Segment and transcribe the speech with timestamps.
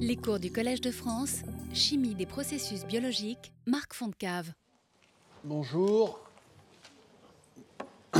[0.00, 1.42] Les cours du Collège de France,
[1.72, 4.52] Chimie des processus biologiques, Marc Fontcave.
[5.44, 6.18] Bonjour.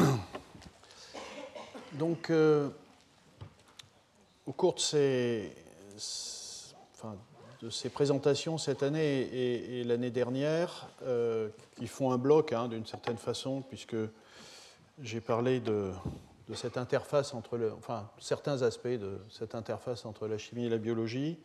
[1.94, 2.68] Donc, euh,
[4.46, 5.52] au cours de ces,
[6.94, 7.16] enfin,
[7.60, 12.86] de ces, présentations cette année et, l'année dernière, euh, qui font un bloc hein, d'une
[12.86, 13.96] certaine façon, puisque
[15.02, 15.90] j'ai parlé de,
[16.48, 20.78] de cette interface entre enfin, certains aspects de cette interface entre la chimie et la
[20.78, 21.38] biologie.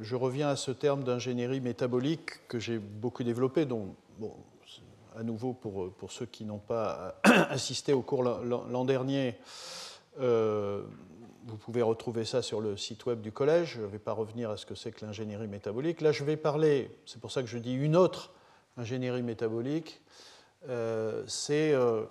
[0.00, 3.94] Je reviens à ce terme d'ingénierie métabolique que j'ai beaucoup développé, bon,
[5.16, 9.36] à nouveau pour, pour ceux qui n'ont pas assisté au cours l'an dernier,
[10.20, 10.82] euh,
[11.46, 13.74] vous pouvez retrouver ça sur le site web du collège.
[13.76, 16.00] Je ne vais pas revenir à ce que c'est que l'ingénierie métabolique.
[16.00, 18.30] Là, je vais parler, c'est pour ça que je dis une autre
[18.76, 20.00] ingénierie métabolique,
[20.68, 22.04] euh, c'est euh,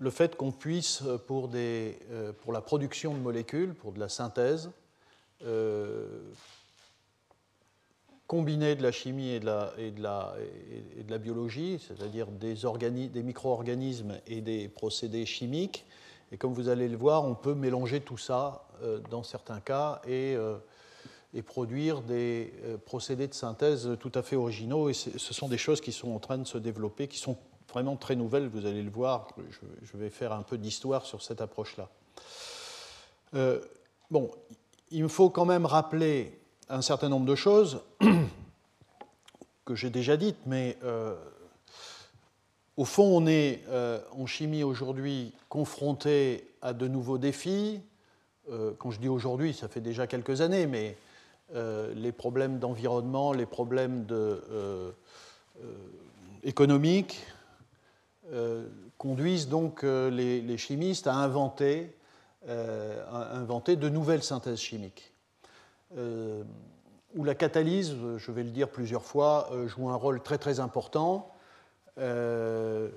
[0.00, 1.18] le fait qu'on puisse, euh,
[1.54, 4.70] euh, pour, la production de molécules, pour de la synthèse,
[5.44, 6.06] euh,
[8.26, 9.46] combiner de la chimie et de
[10.02, 15.84] la, biologie, c'est-à-dire des, micro-organismes et des procédés chimiques.
[16.32, 18.66] Et comme vous allez le voir, on peut mélanger tout ça
[19.10, 20.36] dans certains cas et,
[21.34, 22.52] et produire des
[22.86, 24.88] procédés de synthèse tout à fait originaux.
[24.88, 27.36] Et ce sont des choses qui sont en train de se développer, qui sont
[27.74, 29.28] vraiment très nouvelle, vous allez le voir.
[29.82, 31.88] Je, vais faire un peu d'histoire sur cette approche-là.
[33.34, 33.60] Euh,
[34.12, 34.30] bon,
[34.92, 37.80] il me faut quand même rappeler un certain nombre de choses
[39.64, 41.16] que j'ai déjà dites, mais euh,
[42.76, 47.80] au fond, on est euh, en chimie aujourd'hui confronté à de nouveaux défis.
[48.78, 50.98] Quand je dis aujourd'hui, ça fait déjà quelques années, mais
[51.54, 54.92] les problèmes d'environnement, les problèmes de,
[56.42, 57.24] économiques,
[58.32, 61.94] euh, conduisent donc euh, les, chimistes à inventer,
[62.48, 65.12] euh, à inventer, de nouvelles synthèses chimiques.
[67.14, 71.30] où la catalyse, je vais le dire plusieurs fois, joue un rôle très très important.
[71.96, 72.90] pas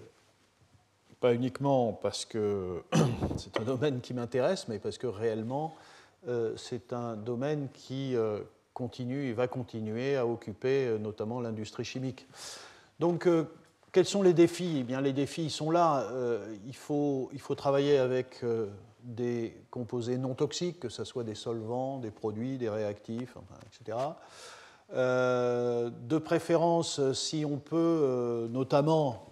[1.34, 2.84] uniquement parce que
[3.38, 5.76] c'est un domaine qui m'intéresse, mais parce que réellement,
[6.56, 8.16] c'est un domaine qui
[8.74, 12.28] continue et va continuer à occuper notamment l'industrie chimique.
[13.00, 13.28] Donc,
[13.97, 14.78] quels sont les défis?
[14.81, 16.03] Eh bien, Les défis sont là.
[16.12, 18.68] Euh, il, faut, il, faut, travailler avec euh,
[19.02, 23.97] des composés non toxiques, que ce soit des solvants, des produits, des réactifs, etc.
[24.94, 29.25] Euh, de préférence, si on peut notamment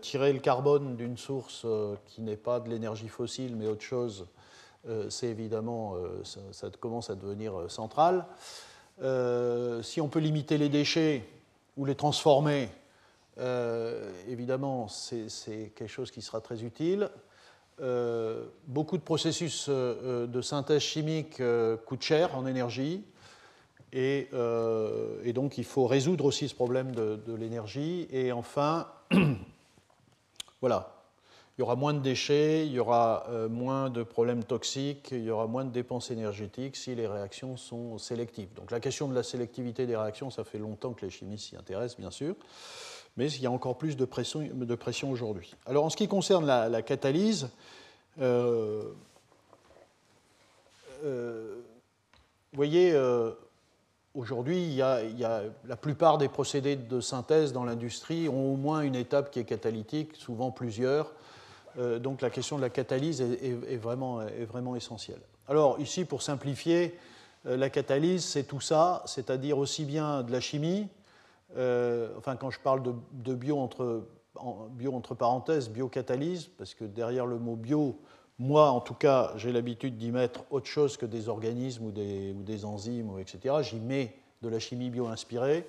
[0.00, 1.66] tirer le carbone d'une source
[2.06, 4.26] qui n'est pas de l'énergie fossile, mais autre chose,
[5.08, 8.24] c'est évidemment, ça, commence à devenir central.
[9.82, 11.24] si on peut limiter les déchets
[11.76, 12.68] ou les transformer,
[13.38, 17.10] euh, évidemment, c'est quelque chose qui sera très utile.
[17.80, 21.42] Euh, beaucoup de processus euh, de synthèse chimique
[21.86, 23.04] coûtent cher en énergie.
[23.94, 24.28] Et,
[25.34, 28.08] donc, il faut résoudre aussi ce problème de, de l'énergie.
[28.10, 28.88] Et enfin,
[30.60, 31.04] voilà,
[31.56, 35.30] il y aura moins de déchets, il y aura moins de problèmes toxiques, il y
[35.30, 38.52] aura moins de dépenses énergétiques si les réactions sont sélectives.
[38.54, 41.56] Donc, la question de la sélectivité des réactions, ça fait longtemps que les chimistes s'y
[41.56, 42.34] intéressent, bien sûr
[43.16, 45.54] mais il y a encore plus de pression, aujourd'hui.
[45.66, 47.50] Alors en ce qui concerne la, catalyse,
[48.20, 48.82] euh,
[51.04, 51.56] euh,
[52.52, 53.30] vous voyez, euh,
[54.14, 58.82] aujourd'hui, il, y a la plupart des procédés de synthèse dans l'industrie ont au moins
[58.82, 61.12] une étape qui est catalytique, souvent plusieurs.
[61.78, 64.20] Euh, donc la question de la catalyse est, vraiment,
[64.76, 65.20] essentielle.
[65.48, 66.98] Alors ici, pour simplifier,
[67.46, 70.88] euh, la catalyse, c'est tout ça, c'est-à-dire aussi bien de la chimie,
[71.56, 72.82] euh, enfin quand je parle
[73.12, 77.98] de, bio, entre, en, bio entre parenthèses, biocatalyse, parce que derrière le mot bio,
[78.38, 82.64] moi en tout cas, j'ai l'habitude d'y mettre autre chose que des organismes ou des,
[82.64, 83.56] enzymes, etc.
[83.62, 85.66] J'y mets de la chimie bio-inspirée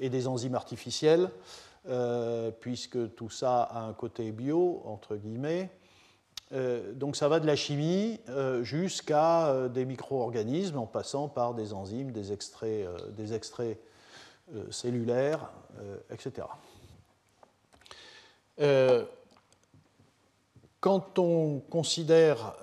[0.00, 1.30] et des enzymes artificielles,
[1.88, 5.70] euh, puisque tout ça a un côté bio, entre guillemets.
[6.52, 8.20] Euh, donc ça va de la chimie
[8.62, 13.78] jusqu'à des micro-organismes en passant par des enzymes, des extraits, des extraits
[14.54, 15.50] euh, cellulaires,
[15.80, 16.46] euh, etc.
[18.60, 19.04] Euh,
[20.78, 22.54] quand on considère,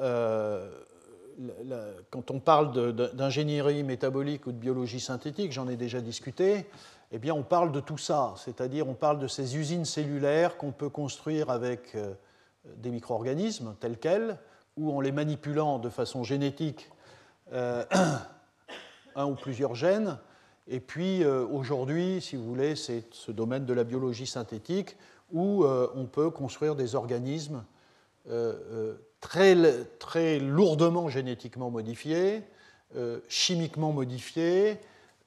[2.10, 6.70] quand on parle d'ingénierie métabolique ou de biologie synthétique, j'en ai déjà discuté,
[7.12, 10.72] eh bien on parle de tout ça, c'est-à-dire on parle de ces usines cellulaires qu'on
[10.72, 11.98] peut construire avec
[12.64, 14.38] des micro-organismes tels quels,
[14.78, 16.90] ou en les manipulant de façon génétique
[17.52, 20.18] un ou plusieurs gènes,
[20.68, 24.96] et puis euh, aujourd'hui, si vous voulez, c'est ce domaine de la biologie synthétique
[25.32, 27.64] où euh, on peut construire des organismes
[28.30, 29.56] euh, très,
[30.00, 32.44] très, lourdement génétiquement modifiés
[33.28, 34.78] chimiquement modifiés,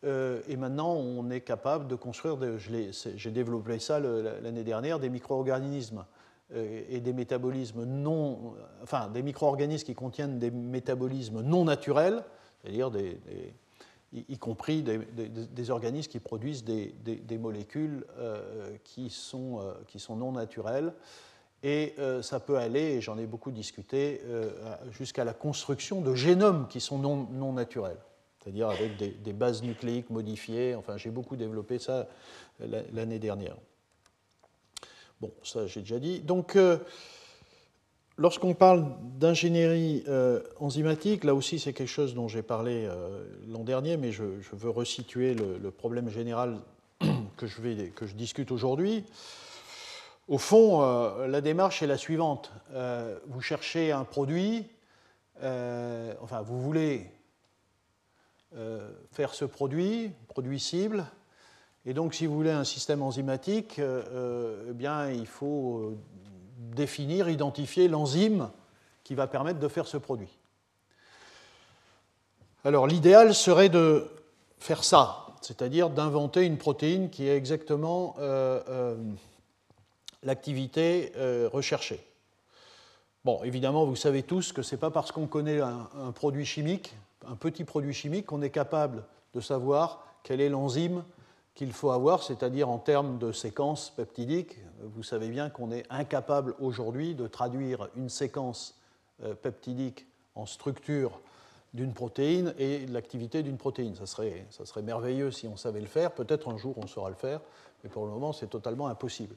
[0.04, 6.04] et maintenant on est capable de construire, j'ai développé ça l'année dernière, des micro-organismes
[6.54, 8.54] et des métabolismes non,
[8.84, 12.22] enfin des micro-organismes qui contiennent des métabolismes non naturels,
[12.62, 13.18] c'est-à-dire des,
[14.12, 18.04] y, compris des, organismes qui produisent des, molécules
[18.84, 20.92] qui, sont, qui sont non naturelles.
[21.62, 24.50] Et euh, ça peut aller, et j'en ai beaucoup discuté, euh,
[24.92, 27.98] jusqu'à la construction de génomes qui sont non, non naturels,
[28.38, 30.74] c'est-à-dire avec des, bases nucléiques modifiées.
[30.74, 32.08] Enfin, j'ai beaucoup développé ça
[32.60, 33.56] euh, l'année dernière.
[35.20, 36.20] Bon, ça j'ai déjà dit.
[36.20, 36.56] Donc,
[38.16, 38.86] lorsqu'on parle
[39.18, 40.04] d'ingénierie
[40.60, 42.88] enzymatique, là aussi c'est quelque chose dont j'ai parlé
[43.48, 46.58] l'an dernier, mais je, veux resituer le, problème général
[47.36, 49.04] que je, discute aujourd'hui.
[50.28, 52.52] Au fond, euh, la démarche est la suivante.
[52.72, 54.66] Euh, vous cherchez un produit,
[55.42, 57.10] euh, enfin, vous voulez
[59.10, 61.04] faire ce produit, produit cible,
[61.84, 65.92] et donc si vous voulez un système enzymatique, eh bien, il faut
[66.56, 68.50] définir, identifier l'enzyme
[69.04, 70.38] qui va permettre de faire ce produit.
[72.64, 74.08] Alors, l'idéal serait de
[74.58, 78.16] faire ça, c'est-à-dire d'inventer une protéine qui est exactement
[80.26, 82.04] l'activité euh, recherchée.
[83.24, 86.94] Bon, évidemment, vous savez tous que ce n'est pas parce qu'on connaît un, produit chimique,
[87.26, 89.04] un petit produit chimique, qu'on est capable
[89.34, 91.02] de savoir quelle est l'enzyme
[91.54, 94.58] qu'il faut avoir, c'est-à-dire en termes de séquence peptidique.
[94.82, 98.74] Vous savez bien qu'on est incapable aujourd'hui de traduire une séquence
[99.24, 101.20] euh, peptidique en structure
[101.72, 103.94] d'une protéine et l'activité d'une protéine.
[103.94, 106.12] Ça serait, merveilleux si on savait le faire.
[106.12, 107.40] Peut-être un jour on saura le faire,
[107.82, 109.34] mais pour le moment c'est totalement impossible.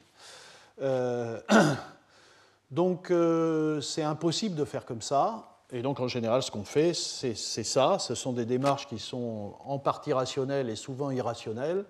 [0.82, 1.40] Euh,
[2.70, 5.46] donc euh, c'est impossible de faire comme ça.
[5.72, 7.98] Et donc en général, ce qu'on fait, c'est ça.
[8.00, 11.84] Ce sont des démarches qui sont en partie rationnelles et souvent irrationnelles.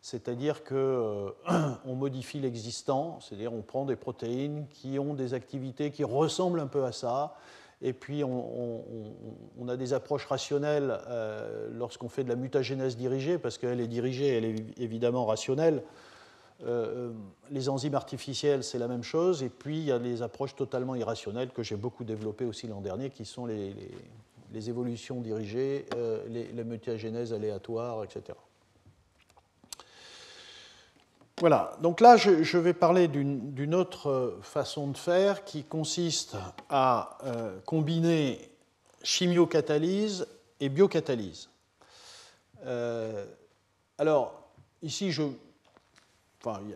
[0.00, 1.32] C'est-à-dire qu'on euh,
[1.86, 6.84] modifie l'existant, c'est-à-dire on prend des protéines qui ont des activités qui ressemblent un peu
[6.84, 7.34] à ça,
[7.82, 10.98] et puis on, a des approches rationnelles
[11.72, 15.82] lorsqu'on fait de la mutagénèse dirigée, parce qu'elle est dirigée, elle est évidemment rationnelle.
[16.64, 17.12] Euh,
[17.50, 19.42] les enzymes artificielles, c'est la même chose.
[19.42, 22.80] Et puis, il y a les approches totalement irrationnelles que j'ai beaucoup développées aussi l'an
[22.80, 23.74] dernier, qui sont les,
[24.54, 28.38] évolutions dirigées, euh, les, les, mutagénèses aléatoires, etc.
[31.38, 36.36] Voilà, donc là, je, vais parler d'une autre façon de faire qui consiste
[36.70, 38.50] à euh, combiner
[39.02, 40.26] chimiocatalyse
[40.60, 41.50] et biocatalyse.
[43.98, 44.48] alors,
[44.82, 45.24] ici, je,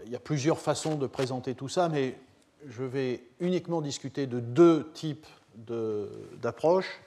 [0.05, 2.19] il y, a plusieurs façons de présenter tout ça, mais
[2.67, 5.27] je vais uniquement discuter de deux types
[5.57, 7.01] d'approches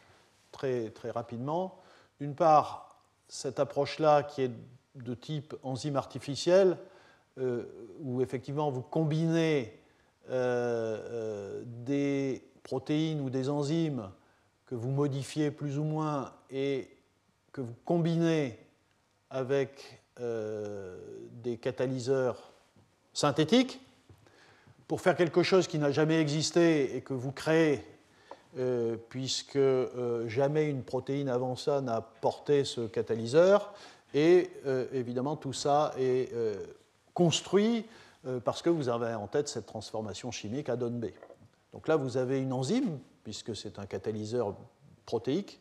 [0.52, 1.80] très, très rapidement.
[2.20, 2.98] D'une part,
[3.28, 4.52] cette approche-là qui est
[4.96, 6.93] de type enzyme artificielle, euh,
[7.38, 9.80] où effectivement vous combinez
[10.30, 14.10] euh, euh, des protéines ou des enzymes
[14.66, 16.90] que vous modifiez plus ou moins et
[17.52, 18.58] que vous combinez
[19.30, 20.00] avec
[21.44, 22.54] des catalyseurs
[23.14, 23.82] synthétique
[24.88, 27.84] pour faire quelque chose qui n'a jamais existé et que vous créez,
[28.58, 33.74] euh, puisque euh, jamais une protéine avant ça n'a porté ce catalyseur.
[34.14, 36.32] Et euh, évidemment, tout ça est
[37.14, 37.86] construit
[38.46, 41.08] parce que vous avez en tête cette transformation chimique à donne B.
[41.74, 44.56] Donc là, vous avez une enzyme, puisque c'est un catalyseur
[45.06, 45.60] protéique,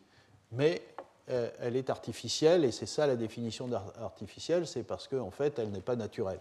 [0.52, 0.80] mais
[1.26, 5.70] elle est artificielle, et c'est ça la définition d'artificielle, c'est parce qu'en en fait, elle
[5.70, 6.38] n'est pas naturelle.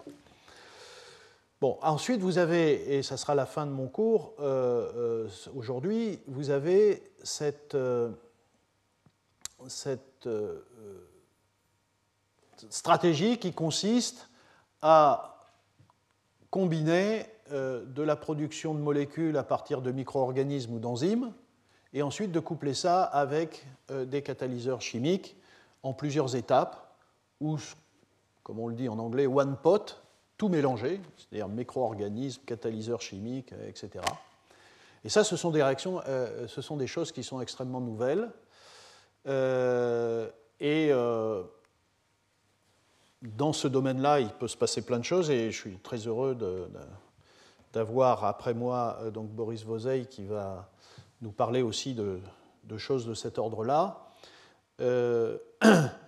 [1.61, 6.19] Bon, ensuite, vous avez, et ça sera la fin de mon cours euh, euh, aujourd'hui,
[6.25, 7.03] vous avez
[7.75, 8.09] euh,
[9.67, 10.27] cette
[12.67, 14.27] stratégie qui consiste
[14.81, 15.37] à
[16.49, 21.33] combiner de la production de molécules à partir de micro-organismes ou d'enzymes,
[21.93, 25.35] et ensuite de coupler ça avec des catalyseurs chimiques
[25.83, 26.95] en plusieurs étapes,
[27.41, 27.57] ou,
[28.43, 30.01] comme on le dit en anglais, one pot,
[30.41, 34.03] tout mélanger, c'est-à-dire micro-organismes, catalyseurs chimiques, euh, etc.
[35.03, 38.31] Et ça, ce sont des réactions, euh, ce sont des choses qui sont extrêmement nouvelles.
[39.27, 40.27] Euh,
[40.59, 40.91] et
[43.21, 46.37] dans ce domaine-là, il peut se passer plein de choses, et je suis très heureux
[47.73, 50.71] d'avoir après moi donc Boris Vozeil qui va
[51.21, 52.19] nous parler aussi de,
[52.77, 54.07] choses de cet ordre-là.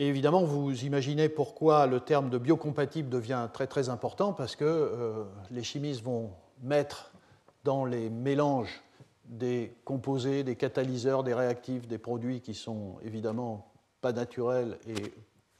[0.00, 4.64] Et évidemment, vous imaginez pourquoi le terme de biocompatible devient très très important, parce que
[4.64, 6.30] euh, les chimistes vont
[6.62, 7.10] mettre
[7.64, 8.80] dans les mélanges
[9.24, 15.12] des composés, des catalyseurs, des réactifs, des produits qui sont évidemment pas naturels et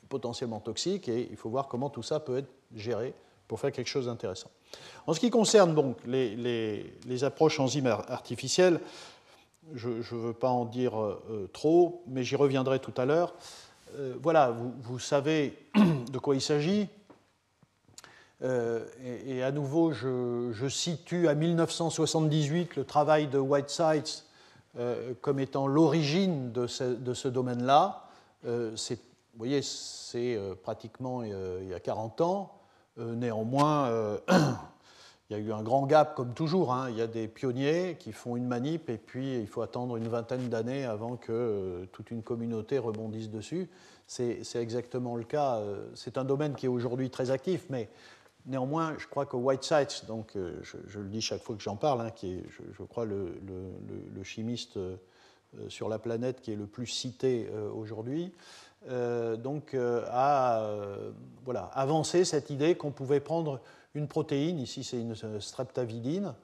[0.09, 3.15] potentiellement toxiques, et il faut voir comment tout ça peut être géré
[3.47, 4.50] pour faire quelque chose d'intéressant.
[5.07, 8.81] En ce qui concerne donc les, approches enzymes artificielles,
[9.75, 13.35] je ne veux pas en dire euh, trop, mais j'y reviendrai tout à l'heure.
[13.97, 15.59] Euh, voilà, vous, savez
[16.12, 16.88] de quoi il s'agit.
[18.43, 18.85] Euh,
[19.27, 24.25] et, à nouveau, je, situe à 1978 le travail de Whitesides
[25.23, 28.05] comme étant l'origine de ce, domaine-là.
[29.38, 32.59] Vous voyez, c'est pratiquement il y a 40 ans.
[32.97, 34.18] néanmoins,
[35.30, 36.73] il y a eu un grand gap, comme toujours.
[36.73, 36.90] Hein.
[36.90, 40.09] Il y a des pionniers qui font une manip et puis il faut attendre une
[40.09, 43.68] vingtaine d'années avant que euh, toute une communauté rebondisse dessus.
[44.09, 45.59] C'est exactement le cas.
[45.59, 47.90] Euh, c'est un domaine qui est aujourd'hui très actif, mais
[48.47, 52.00] néanmoins, je crois que Whitesides, donc euh, je, le dis chaque fois que j'en parle,
[52.00, 53.30] hein, qui est, je, crois, le,
[54.25, 54.80] chimiste
[55.68, 58.33] sur la planète qui est le plus cité aujourd'hui,
[58.87, 60.62] donc a
[61.44, 63.61] voilà, avancé cette idée qu'on pouvait prendre
[63.94, 66.35] une protéine, ici c'est une streptavidine,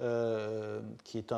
[0.00, 1.32] euh, qui est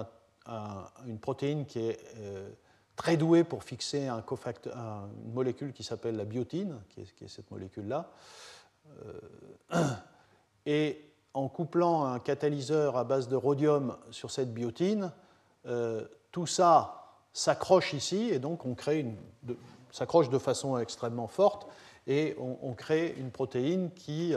[1.06, 2.48] une protéine qui est euh,
[2.96, 8.10] très douée pour fixer un une molécule qui s'appelle la biotine, qui est, cette molécule-là.
[9.72, 9.82] Euh,
[10.66, 15.12] et en couplant un catalyseur à base de rhodium sur cette biotine,
[16.30, 19.16] tout ça s'accroche ici et donc on crée une,
[19.94, 21.66] s'accroche de façon extrêmement forte
[22.06, 24.34] et on, crée une protéine qui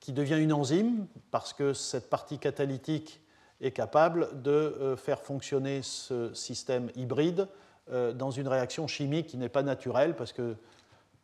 [0.00, 3.20] qui devient une enzyme parce que cette partie catalytique
[3.60, 7.46] est capable de euh, faire fonctionner ce système hybride
[7.92, 10.56] euh, dans une réaction chimique qui n'est pas naturelle parce que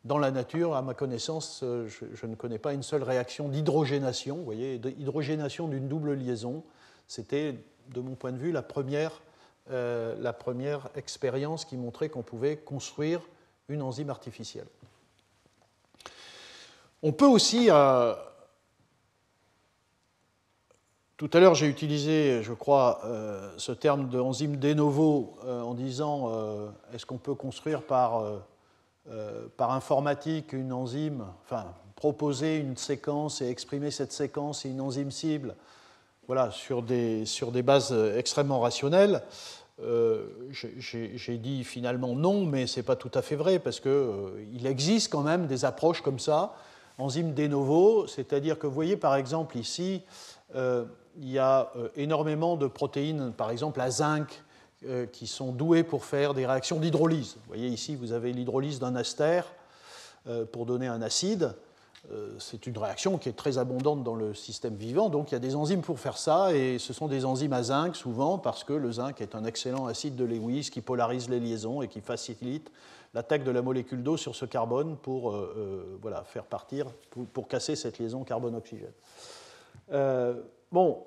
[0.05, 4.37] dans la nature, à ma connaissance, euh, je, ne connais pas une seule réaction d'hydrogénation.
[4.37, 6.63] Voyez, d'hydrogénation d'une double liaison,
[7.07, 7.55] c'était,
[7.89, 9.21] de mon point de vue, la première,
[9.69, 13.21] la première expérience qui montrait qu'on pouvait construire
[13.67, 14.67] une enzyme artificielle.
[17.03, 17.69] On peut aussi
[21.17, 25.73] tout à l'heure, j'ai utilisé, je crois, euh, ce terme d'enzyme de novo euh, en
[25.73, 28.23] disant euh, est-ce qu'on peut construire par,
[29.55, 35.09] par informatique une enzyme, enfin, proposer une séquence et exprimer cette séquence et une enzyme
[35.09, 35.55] cible
[36.27, 37.25] voilà, sur, des,
[37.63, 39.23] bases extrêmement rationnelles
[40.51, 45.11] J'ai dit finalement non, mais ce n'est pas tout à fait vrai parce qu'il existe
[45.11, 46.53] quand même des approches comme ça,
[46.97, 50.03] enzyme de novo, c'est-à-dire que vous voyez par exemple ici,
[51.19, 54.43] il y a euh, énormément de protéines, par exemple à zinc,
[54.85, 57.35] euh, qui sont douées pour faire des réactions d'hydrolyse.
[57.35, 59.41] Vous voyez ici, vous avez l'hydrolyse d'un aster
[60.27, 61.55] euh, pour donner un acide.
[62.39, 65.39] C'est une réaction qui est très abondante dans le système vivant, donc il y a
[65.39, 68.71] des enzymes pour faire ça, et ce sont des enzymes à zinc souvent, parce que
[68.71, 72.71] le zinc est un excellent acide de Lewis qui polarise les liaisons et qui facilite
[73.13, 75.35] l'attaque de la molécule d'eau sur ce carbone pour
[76.01, 76.85] voilà, faire partir,
[77.33, 78.93] pour, casser cette liaison carbone-oxygène.
[80.71, 81.03] Bon,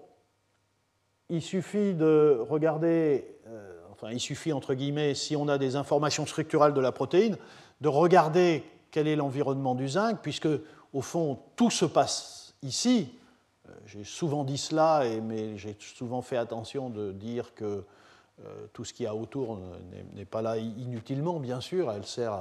[1.31, 6.27] il suffit de regarder, euh, enfin il suffit entre guillemets, si on a des informations
[6.27, 7.37] structurales de la protéine,
[7.81, 10.49] de regarder quel est l'environnement du zinc, puisque
[10.93, 13.09] au fond tout se passe ici.
[13.69, 17.85] Euh, j'ai souvent dit cela, mais j'ai souvent fait attention de dire que
[18.45, 19.59] euh, tout ce qu'il y a autour
[20.15, 21.91] n'est pas là inutilement, bien sûr.
[21.91, 22.39] Elle sert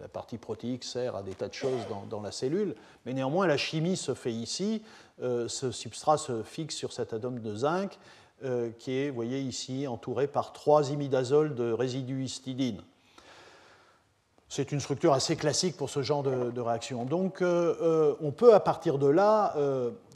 [0.00, 2.74] la partie protéique sert à des tas de choses dans, la cellule,
[3.04, 4.82] mais néanmoins la chimie se fait ici.
[5.22, 7.98] Euh, ce substrat se fixe sur cet atome de zinc
[8.42, 12.80] euh, qui est, vous voyez ici, entouré par trois imidazoles de résidus histidine.
[14.50, 17.06] C'est une structure assez classique pour ce genre de, réaction.
[17.06, 19.54] Donc on peut à partir de là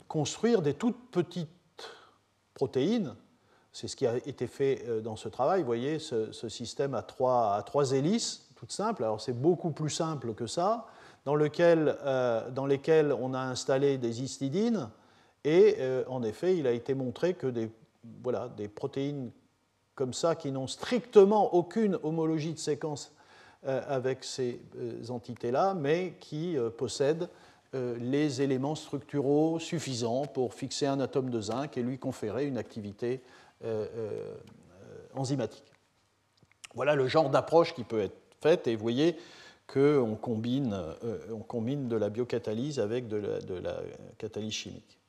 [0.07, 1.49] construire des toutes petites
[2.53, 3.15] protéines
[3.75, 5.59] c'est ce qui a été fait euh, dans ce travail.
[5.59, 9.03] Vous voyez, ce, système à trois, trois, hélices, toutes simples.
[9.03, 10.85] Alors c'est beaucoup plus simple que ça,
[11.25, 14.89] dans, lequel, euh, dans lesquelles on a installé des histidines.
[15.43, 17.69] Et euh, en effet, il a été montré que des,
[18.23, 19.31] voilà, des protéines
[19.93, 23.13] comme ça, qui n'ont strictement aucune homologie de séquence
[23.65, 24.59] avec ces
[25.09, 27.29] entités-là, mais qui possèdent
[27.73, 33.21] les éléments structuraux suffisants pour fixer un atome de zinc et lui conférer une activité
[33.63, 34.35] euh, euh,
[35.13, 35.63] enzymatique.
[36.73, 39.15] Voilà le genre d'approche qui peut être faite, et vous voyez
[39.65, 40.73] qu'on combine,
[41.05, 43.79] euh, on combine de la biocatalyse avec de la,
[44.17, 44.99] catalyse chimique.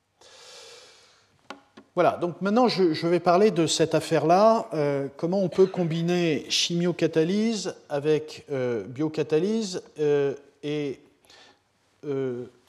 [1.97, 4.69] Voilà, donc maintenant je, vais parler de cette affaire-là,
[5.17, 8.47] comment on peut combiner chimiocatalyse avec
[8.89, 9.83] biocatalyse.
[10.63, 11.01] et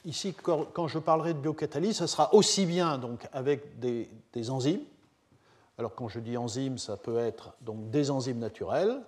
[0.06, 4.08] ici, quand, je parlerai de biocatalyse, ce sera aussi bien donc, avec des
[4.48, 4.80] enzymes,
[5.76, 8.98] Alors quand je dis enzymes, ça peut être donc des enzymes naturelles,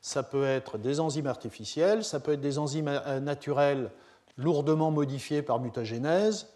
[0.00, 3.90] ça peut être des enzymes artificielles, ça peut être des enzymes euh, naturelles
[4.36, 6.48] lourdement modifiées par mutagénèse.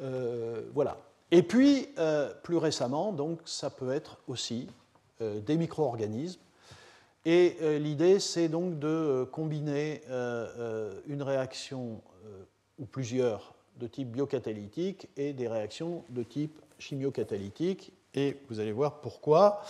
[0.00, 0.96] Euh, voilà.
[1.34, 4.68] Et puis, euh, plus récemment, donc, ça peut être aussi
[5.20, 6.40] des micro-organismes.
[7.24, 10.02] Et l'idée, c'est donc de combiner
[11.06, 12.02] une réaction
[12.78, 17.92] ou plusieurs de type biocatalytique et des réactions de type chimiocatalytique.
[18.14, 19.62] Et vous allez voir pourquoi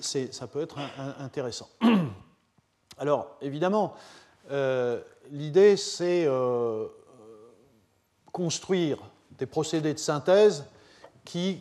[0.00, 0.78] ça peut être
[1.18, 1.70] intéressant.
[2.98, 3.94] Alors, évidemment,
[4.50, 6.86] euh, l'idée, c'est euh,
[8.32, 8.98] construire
[9.38, 10.64] des procédés de synthèse
[11.24, 11.58] qui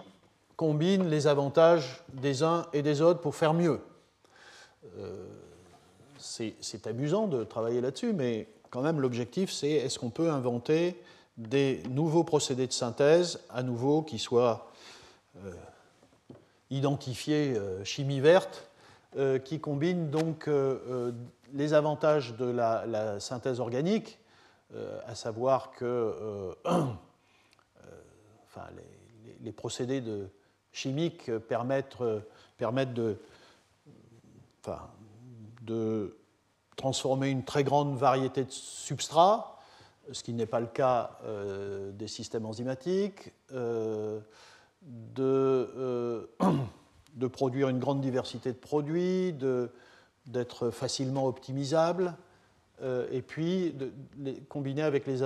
[0.55, 3.79] combinent les avantages des uns et des autres pour faire mieux.
[4.98, 5.25] Euh,
[6.20, 11.01] c'est amusant de travailler là-dessus, mais quand même, l'objectif, c'est est-ce qu'on peut inventer
[11.38, 14.72] des nouveaux procédés de synthèse, à nouveau, qui soient
[16.70, 18.67] identifiés chimie verte,
[19.15, 21.12] euh, qui combine donc euh, euh,
[21.53, 24.17] les avantages de la, synthèse organique,
[25.05, 26.88] à savoir que enfin,
[28.75, 28.92] les,
[29.51, 30.29] procédés de,
[30.71, 31.97] chimiques permettent,
[32.57, 33.19] permettent de,
[36.75, 39.59] transformer une très grande variété de substrats,
[40.12, 41.19] ce qui n'est pas le cas
[41.93, 44.21] des systèmes enzymatiques, de
[47.15, 49.35] de produire une grande diversité de produits,
[50.25, 52.15] d'être facilement optimisable,
[52.81, 55.19] euh, et puis de, les, combiner avec les,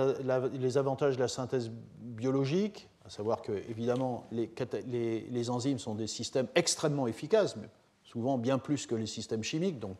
[0.52, 6.46] les, avantages de la synthèse biologique, à savoir que évidemment les, enzymes sont des systèmes
[6.54, 7.56] extrêmement efficaces,
[8.04, 9.96] souvent bien plus que les systèmes chimiques, donc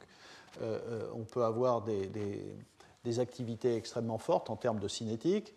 [0.62, 5.55] euh, euh, on peut avoir des, activités extrêmement fortes en termes de cinétique,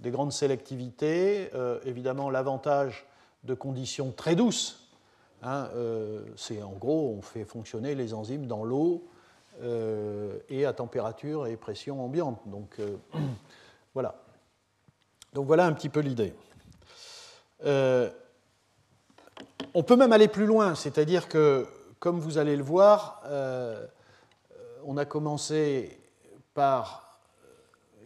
[0.00, 1.50] des grandes sélectivités,
[1.84, 3.04] évidemment l'avantage
[3.44, 4.84] de conditions très douces
[5.44, 9.06] Hein, euh, c'est en gros, on fait fonctionner les enzymes dans l'eau
[9.62, 12.40] euh, et à température et pression ambiante.
[12.46, 12.96] Donc euh,
[13.94, 14.22] voilà.
[15.34, 16.32] Donc voilà un petit peu l'idée.
[17.62, 18.10] On
[19.82, 21.66] peut même aller plus loin, c'est-à-dire que,
[21.98, 23.22] comme vous allez le voir,
[24.84, 25.98] on a commencé
[26.54, 27.20] par,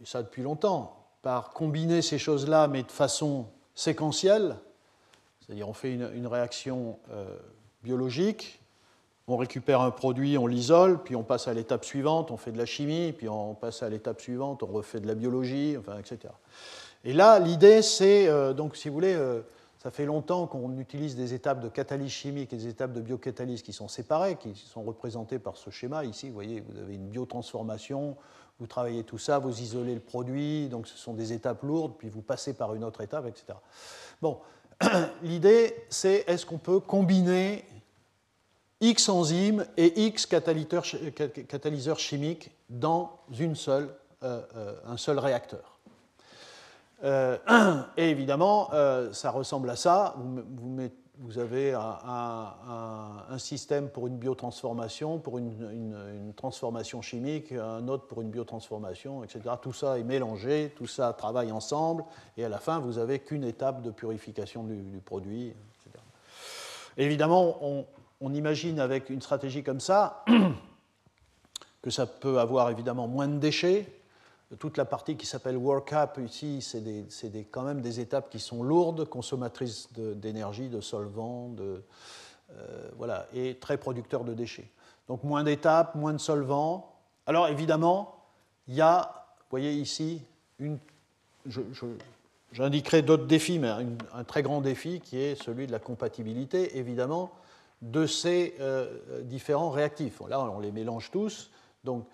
[0.01, 4.57] et ça depuis longtemps, par combiner ces choses-là, mais de façon séquentielle,
[5.41, 7.37] c'est-à-dire on fait une, réaction euh,
[7.83, 8.61] biologique,
[9.27, 12.57] on récupère un produit, on l'isole, puis on passe à l'étape suivante, on fait de
[12.57, 16.33] la chimie, puis on passe à l'étape suivante, on refait de la biologie, enfin, etc.
[17.03, 19.41] Et là, l'idée, c'est, euh, donc si vous voulez, euh,
[19.81, 23.61] ça fait longtemps qu'on utilise des étapes de catalyse chimique et des étapes de biocatalyse
[23.61, 26.03] qui sont séparées, qui sont représentées par ce schéma.
[26.03, 28.17] Ici, vous voyez, vous avez une biotransformation,
[28.59, 32.09] vous travaillez tout ça, vous isolez le produit, donc ce sont des étapes lourdes, puis
[32.09, 33.57] vous passez par une autre étape, etc.
[34.21, 34.39] Bon,
[35.23, 37.63] l'idée, c'est est-ce qu'on peut combiner
[38.81, 45.78] X enzymes et X catalyseurs chimiques dans une seule, euh, un seul réacteur?
[47.03, 47.37] Euh,
[47.97, 48.69] et évidemment,
[49.11, 50.15] ça ressemble à ça.
[51.21, 58.29] Vous avez un, système pour une biotransformation, pour une, transformation chimique, un autre pour une
[58.29, 59.55] biotransformation, etc.
[59.61, 62.05] Tout ça est mélangé, tout ça travaille ensemble,
[62.37, 66.03] et à la fin, vous n'avez qu'une étape de purification du, produit, etc.
[66.97, 67.85] Évidemment, on,
[68.21, 70.23] on, imagine avec une stratégie comme ça
[71.81, 73.98] que ça peut avoir évidemment moins de déchets,
[74.57, 79.05] toute la partie qui s'appelle workup ici, c'est quand même des étapes qui sont lourdes,
[79.05, 81.83] consommatrices d'énergie, de, solvants, de,
[82.51, 84.67] euh, voilà, et très producteurs de déchets.
[85.07, 86.95] Donc moins d'étapes, moins de solvants.
[87.27, 88.23] Alors évidemment,
[88.67, 90.21] il y a, vous voyez ici,
[92.51, 93.71] j'indiquerai d'autres défis, mais
[94.13, 97.31] un, très grand défi qui est celui de la compatibilité, évidemment,
[97.83, 100.21] de ces euh, différents réactifs.
[100.27, 101.51] Là, on les mélange tous.
[101.83, 102.05] Donc,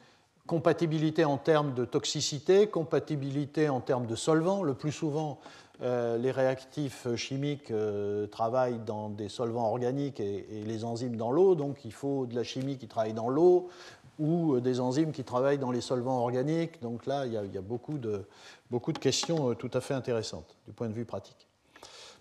[0.47, 4.63] compatibilité en termes de toxicité, compatibilité en termes de solvants.
[4.63, 5.39] Le plus souvent,
[5.81, 11.55] euh, les réactifs chimiques euh, travaillent dans des solvants organiques et, les enzymes dans l'eau,
[11.55, 13.69] donc il faut de la chimie qui travaille dans l'eau
[14.17, 16.81] ou euh, des enzymes qui travaillent dans les solvants organiques.
[16.81, 18.25] Donc là, il y a, beaucoup, de,
[18.71, 21.47] beaucoup, de, questions tout à fait intéressantes du point de vue pratique.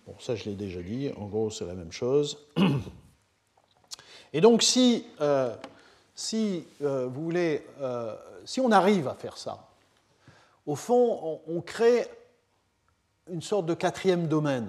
[0.06, 2.38] Bon, ça je l'ai déjà dit, en gros c'est la même chose.
[4.32, 5.06] Et donc si
[6.14, 9.68] si euh, vous voulez, euh, si on arrive à faire ça,
[10.66, 12.06] au fond, on, crée
[13.30, 14.68] une sorte de quatrième domaine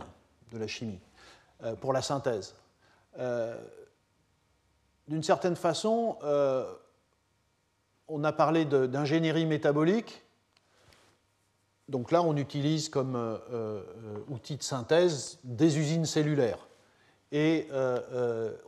[0.51, 0.99] de la chimie
[1.63, 2.55] euh, pour la synthèse.
[5.07, 6.17] D'une certaine façon,
[8.09, 10.21] on a parlé d'ingénierie métabolique.
[11.87, 13.39] Donc là, on utilise comme
[14.27, 16.67] outil de synthèse des usines cellulaires.
[17.31, 17.69] et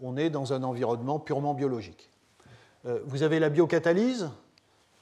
[0.01, 2.09] on est dans un environnement purement biologique.
[3.05, 4.29] Vous avez la biocatalyse,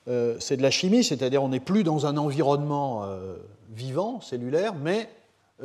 [0.08, 3.08] c'est de la chimie, c'est-à-dire on n'est plus dans un environnement
[3.70, 5.10] vivant, cellulaire, mais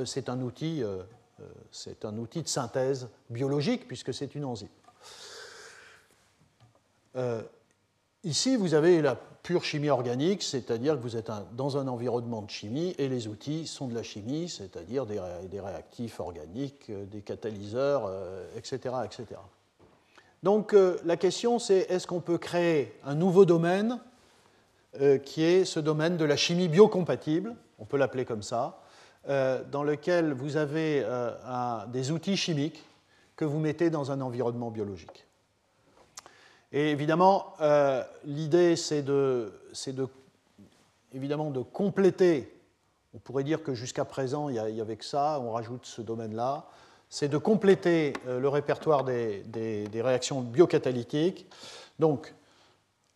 [0.05, 0.83] c'est un outil
[1.71, 4.69] c'est un outil de synthèse biologique puisque c'est une enzyme.
[7.17, 7.43] Euh,
[8.25, 12.51] ici, vous avez la pure chimie organique, c'est-à-dire que vous êtes dans un environnement de
[12.51, 18.11] chimie et les outils sont de la chimie, c'est-à-dire des, réactifs organiques, euh, des catalyseurs,
[18.57, 19.41] etc., euh, etc.
[20.43, 20.75] Donc
[21.05, 23.99] la question c'est est-ce qu'on peut créer un nouveau domaine
[25.25, 28.81] qui est ce domaine de la chimie biocompatible, on peut l'appeler comme ça,
[29.29, 31.07] dans lequel vous avez
[31.93, 32.83] des outils chimiques
[33.37, 35.27] que vous mettez dans un environnement biologique.
[36.73, 39.53] Et évidemment, euh, l'idée, c'est de,
[39.87, 42.55] de, compléter,
[43.15, 46.67] on pourrait dire que jusqu'à présent, il y, avait que ça, on rajoute ce domaine-là,
[47.11, 49.43] c'est de compléter euh, le répertoire des,
[49.93, 51.47] réactions biocatalytiques.
[51.99, 52.33] Donc,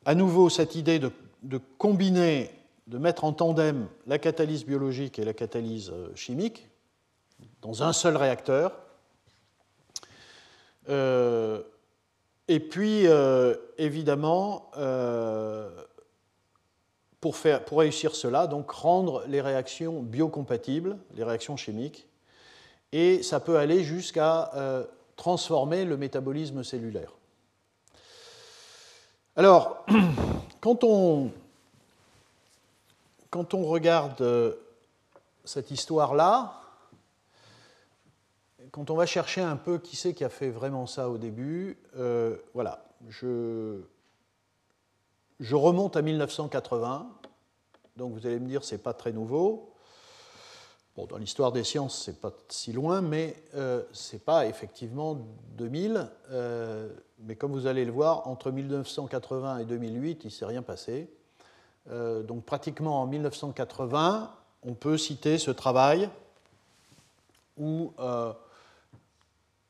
[0.04, 1.10] à nouveau, cette idée de,
[1.78, 2.50] combiner,
[2.88, 6.68] de mettre en tandem la catalyse biologique et la catalyse euh, chimique
[7.62, 8.72] dans un seul réacteur.
[10.90, 11.62] Euh,
[12.48, 13.06] et puis,
[13.78, 14.70] évidemment,
[17.20, 22.06] pour réussir cela, donc rendre les réactions biocompatibles, les réactions chimiques,
[22.94, 24.84] et ça peut aller jusqu'à euh,
[25.16, 27.10] transformer le métabolisme cellulaire.
[29.34, 29.84] Alors,
[30.60, 31.32] quand on,
[33.30, 34.56] quand on regarde
[35.44, 36.60] cette histoire-là,
[38.70, 41.76] quand on va chercher un peu qui c'est qui a fait vraiment ça au début,
[41.96, 43.80] euh, voilà, je,
[45.40, 47.10] je remonte à 1980,
[47.96, 49.73] donc vous allez me dire c'est pas très nouveau.
[50.96, 55.18] Dans l'histoire des sciences, c'est pas si loin, mais euh, c'est pas effectivement
[55.56, 56.08] 2000.
[56.30, 61.10] Euh, mais comme vous allez le voir, entre 1980 et 2008, il s'est rien passé.
[61.90, 64.30] Euh, donc pratiquement en 1980,
[64.62, 66.08] on peut citer ce travail
[67.56, 67.92] où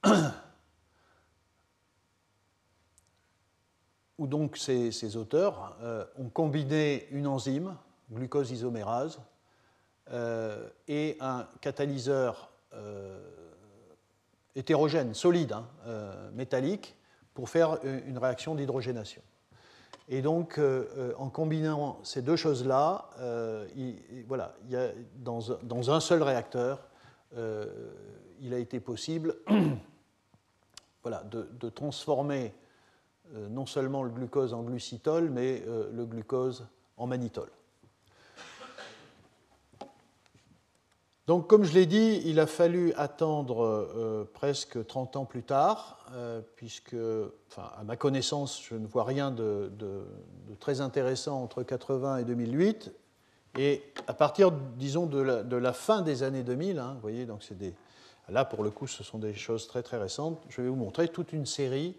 [4.18, 7.74] où donc ces, auteurs euh, ont combiné une enzyme,
[8.10, 9.20] glucose isomérase,
[10.10, 13.18] euh, et un catalyseur euh,
[14.54, 15.66] hétérogène, solide, hein,
[16.34, 16.96] métallique,
[17.34, 19.22] pour faire une réaction d'hydrogénation.
[20.08, 20.60] Et donc,
[21.18, 23.10] en combinant ces deux choses-là,
[24.28, 26.86] voilà, il y a, dans, un seul réacteur,
[28.40, 29.34] il a été possible
[31.02, 32.52] voilà, de, transformer
[33.34, 37.48] euh, non seulement le glucose en glucitol, mais euh, le glucose en mannitol.
[41.26, 45.98] Donc, comme je l'ai dit, il a fallu attendre euh, presque 30 ans plus tard,
[46.56, 46.96] puisque,
[47.50, 49.70] enfin, à ma connaissance, je ne vois rien de,
[50.60, 52.92] très intéressant entre 80 et 2008.
[53.58, 57.56] Et à partir, disons, de la, fin des années 2000, hein, vous voyez, donc c'est
[57.56, 57.74] des,
[58.28, 60.42] Là, pour le coup, ce sont des choses très très récentes.
[60.48, 61.94] Je vais vous montrer toute une série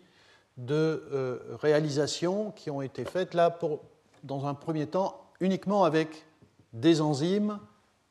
[0.58, 3.82] de euh, réalisations qui ont été faites là, pour,
[4.24, 6.26] dans un premier temps, uniquement avec
[6.74, 7.60] des enzymes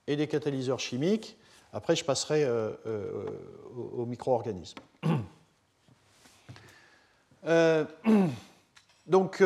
[0.06, 1.38] et des catalyseurs chimiques.
[1.72, 3.26] Après, je passerai euh, euh,
[3.74, 4.78] aux, micro-organismes.
[9.06, 9.42] donc,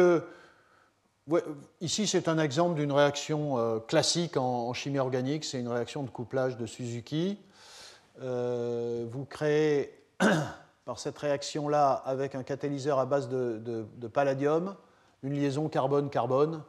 [1.80, 5.44] ici, c'est un exemple d'une réaction classique en, chimie organique.
[5.44, 7.38] C'est une réaction de couplage de Suzuki.
[8.22, 9.94] Euh, vous créez
[10.84, 14.74] par cette réaction-là avec un catalyseur à base de, palladium
[15.22, 16.62] une liaison carbone-carbone.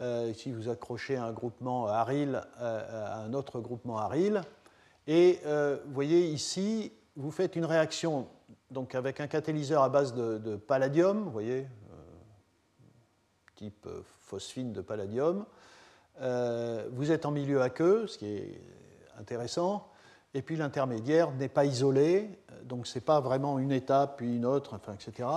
[0.00, 4.42] Euh, ici, vous accrochez un groupement aryl à un autre groupement aryl.
[5.06, 8.26] Et euh, vous voyez ici, vous faites une réaction
[8.70, 11.66] donc avec un catalyseur à base de, palladium, voyez,
[13.54, 13.86] type
[14.20, 15.44] phosphine de palladium.
[16.18, 18.60] vous êtes en milieu aqueux, ce qui est
[19.18, 19.88] intéressant.
[20.32, 22.28] Et puis l'intermédiaire n'est pas isolé,
[22.64, 25.28] donc ce n'est pas vraiment une étape puis une autre, enfin, etc.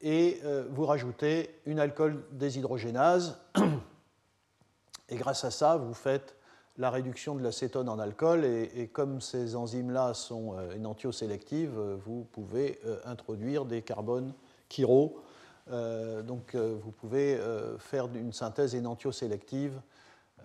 [0.00, 3.38] Et euh, vous rajoutez une alcool déshydrogénase,
[5.08, 6.36] et grâce à ça, vous faites
[6.76, 12.78] la réduction de l'acétone en alcool, et, comme ces enzymes-là sont euh, énantiosélectives, vous pouvez
[12.86, 14.32] euh, introduire des carbones
[14.68, 15.22] chiro.
[15.70, 17.38] donc vous pouvez
[17.78, 19.80] faire une synthèse énantiosélective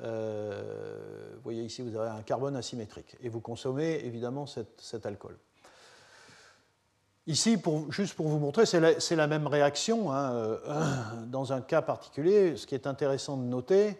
[0.01, 3.15] euh, vous voyez ici, vous avez un carbone asymétrique.
[3.21, 5.38] Et vous consommez évidemment cet, alcool.
[7.26, 7.58] Ici,
[7.90, 10.12] juste pour vous montrer, c'est la, même réaction.
[10.12, 10.58] Hein, euh,
[11.28, 13.98] dans un cas particulier, ce qui est intéressant de noter,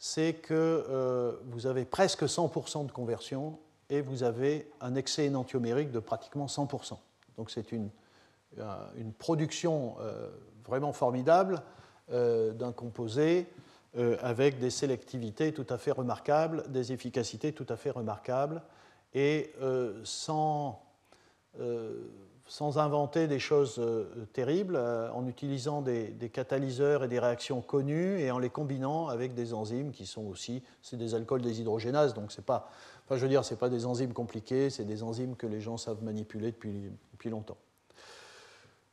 [0.00, 3.60] c'est que euh, vous avez presque 100% de conversion
[3.90, 6.96] et vous avez un excès énantiomérique de pratiquement 100%.
[7.36, 7.90] Donc c'est une,
[8.96, 9.96] une, production
[10.64, 11.62] vraiment formidable
[12.08, 13.46] d'un composé
[14.20, 18.62] avec des sélectivités tout à fait remarquables, des efficacités tout à fait remarquables,
[19.12, 19.52] et
[20.04, 20.82] sans
[22.46, 28.20] sans inventer des choses euh, terribles, euh, en utilisant des, catalyseurs et des réactions connues
[28.20, 32.32] et en les combinant avec des enzymes qui sont aussi, c'est des alcools déshydrogénases, donc
[32.32, 32.70] c'est pas,
[33.04, 35.76] enfin je veux dire, c'est pas des enzymes compliquées, c'est des enzymes que les gens
[35.76, 37.56] savent manipuler depuis, depuis longtemps.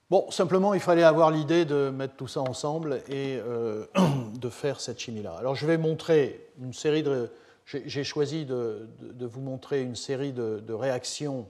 [0.09, 3.85] Bon, simplement, il fallait avoir l'idée de mettre tout ça ensemble et euh,
[4.33, 5.35] de faire cette chimie-là.
[5.37, 7.29] Alors, je vais montrer une série de.
[7.65, 8.89] J'ai choisi de,
[9.21, 11.47] vous montrer une série de réactions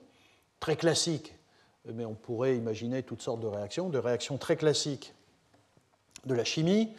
[0.59, 1.33] très classiques
[1.85, 5.13] mais on pourrait imaginer toutes sortes de réactions, de réactions très classiques
[6.25, 6.89] de la chimie,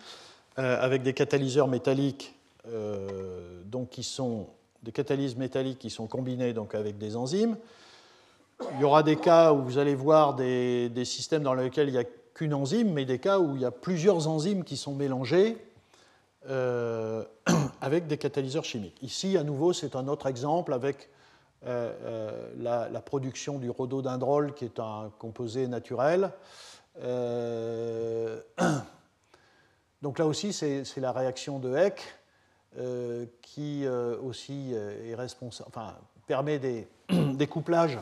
[0.58, 2.34] euh, avec des catalyseurs métalliques,
[2.68, 4.48] euh, donc qui sont
[4.82, 7.56] des catalyses métalliques qui sont combinés donc avec des enzymes.
[8.74, 11.98] Il y aura des cas où vous allez voir des, systèmes dans lesquels il n'y
[11.98, 15.56] a qu'une enzyme, mais des cas où il y a plusieurs enzymes qui sont mélangées
[16.48, 17.24] euh,
[17.80, 19.00] avec des catalyseurs chimiques.
[19.02, 21.08] Ici, à nouveau, c'est un autre exemple avec
[21.64, 26.32] euh, euh, la, production du rhododendrol, qui est un composé naturel.
[27.00, 28.40] Euh,
[30.02, 32.02] donc là aussi, c'est la réaction de Heck
[33.42, 33.86] qui
[34.24, 35.94] aussi est responsable, enfin,
[36.26, 36.88] permet des,
[37.50, 37.98] couplages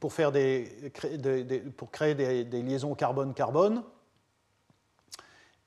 [0.00, 3.82] pour, créer des, liaisons carbone-carbone.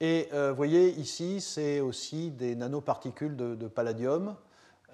[0.01, 4.35] Et vous voyez ici, c'est aussi des nanoparticules de palladium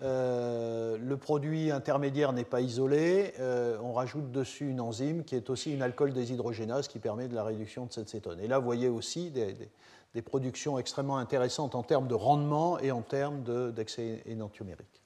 [0.04, 5.50] euh, le produit intermédiaire n'est pas isolé, euh, on rajoute dessus une enzyme qui est
[5.50, 8.40] aussi une alcool déshydrogénase qui permet de la réduction de cette cétone.
[8.42, 9.56] Et là, vous voyez aussi des,
[10.22, 15.02] productions extrêmement intéressantes en termes de rendement et en termes d'excès énantiomérique.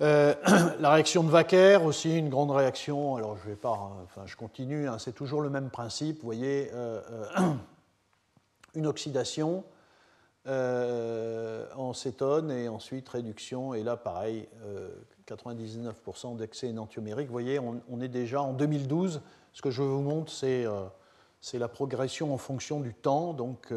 [0.00, 0.34] Euh,
[0.80, 3.16] la réaction de Wacker, aussi une grande réaction.
[3.16, 6.20] Alors je vais pas, hein, enfin je continue, hein, c'est toujours le même principe.
[6.20, 6.70] Vous voyez,
[8.74, 9.64] une oxydation
[10.46, 13.74] euh, en cétone et ensuite réduction.
[13.74, 14.48] Et là, pareil,
[15.28, 17.26] 99% euh, d'excès énantiomérique.
[17.26, 19.20] Vous voyez, on, est déjà en 2012.
[19.52, 20.86] Ce que je vous montre, euh,
[21.42, 23.34] c'est la progression en fonction du temps.
[23.34, 23.70] Donc,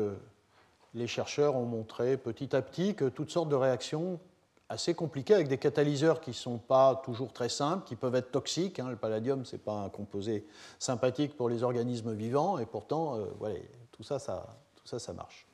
[0.94, 4.22] les chercheurs ont montré petit à petit que toutes sortes de réactions
[4.70, 8.32] assez compliquées avec des catalyseurs qui ne sont pas toujours très simples, qui peuvent être
[8.32, 8.80] toxiques.
[8.80, 8.90] Hein.
[8.90, 10.48] Le palladium, ce n'est pas un composé
[10.80, 13.56] sympathique pour les organismes vivants, et pourtant, voilà,
[13.92, 15.46] tout ça, ça, tout ça, ça marche.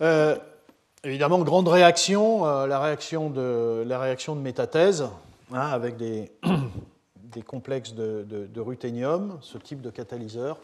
[0.00, 0.36] Euh,
[1.02, 5.08] évidemment, grande réaction, euh, la, réaction de, la réaction de métathèse,
[5.52, 6.30] hein, avec des,
[7.16, 10.58] des complexes de, de, ruthénium, ce type de catalyseur.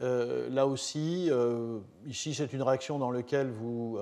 [0.00, 1.30] Euh, là aussi,
[2.06, 3.98] ici c'est une réaction dans laquelle vous,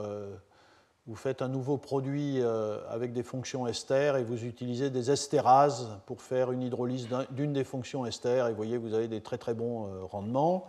[1.07, 2.43] vous faites un nouveau produit
[2.91, 7.65] avec des fonctions ester et vous utilisez des estérases pour faire une hydrolyse d'une des
[7.65, 10.69] fonctions ester et vous voyez, vous avez des très très bons rendements.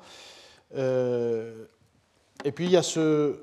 [2.43, 3.39] Et puis il y a ce,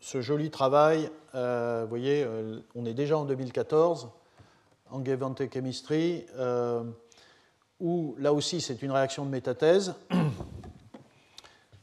[0.00, 4.08] ce joli travail, euh, vous voyez, euh, on est déjà en 2014,
[4.90, 6.84] Angevante Chemistry, euh,
[7.80, 9.94] où là aussi c'est une réaction de métathèse.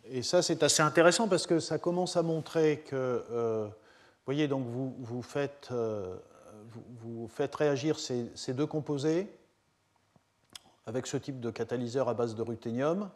[0.09, 3.23] Et ça c'est assez intéressant parce que ça commence à montrer que,
[3.67, 9.27] vous voyez, donc vous, vous faites, vous, vous, faites réagir ces, ces, deux composés
[10.85, 13.09] avec ce type de catalyseur à base de ruthénium.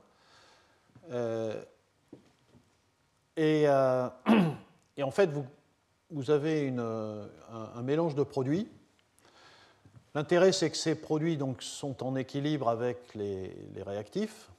[3.37, 4.09] Euh,
[4.97, 5.29] et, en fait,
[6.09, 8.67] vous, avez un, mélange de produits.
[10.15, 13.53] L'intérêt, c'est que ces produits sont en équilibre avec les,
[13.85, 14.49] réactifs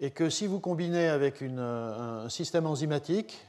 [0.00, 3.44] et que si vous combinez avec un, système enzymatique,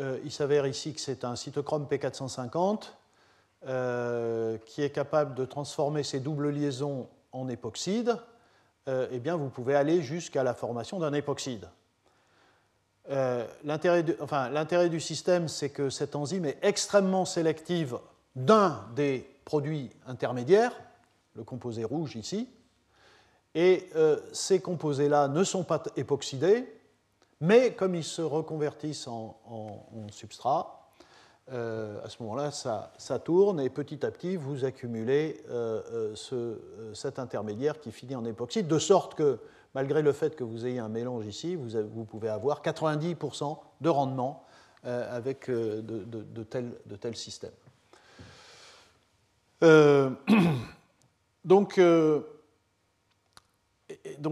[0.00, 2.88] euh, il s'avère ici que c'est un cytochrome P450
[3.66, 8.16] euh, qui est capable de transformer ces doubles liaisons en époxyde,
[8.88, 11.68] eh bien vous pouvez aller jusqu'à la formation d'un époxyde.
[13.10, 17.98] Euh, l'intérêt du, système, c'est que cette enzyme est extrêmement sélective
[18.34, 20.72] d'un des produits intermédiaires,
[21.34, 22.48] le composé rouge ici,
[23.54, 26.66] et euh, ces composés-là ne sont pas époxydés,
[27.40, 29.36] mais comme ils se reconvertissent en,
[30.10, 30.90] substrat,
[31.52, 35.44] euh, à ce moment-là, ça, tourne et petit à petit, vous accumulez
[36.14, 39.38] cet intermédiaire qui finit en époxyde, de sorte que
[39.74, 44.44] malgré le fait que vous ayez un mélange ici, vous, pouvez avoir 90% de rendement
[44.86, 47.50] euh, avec euh, de, tels, systèmes.
[49.62, 50.10] Euh,
[51.44, 51.80] donc,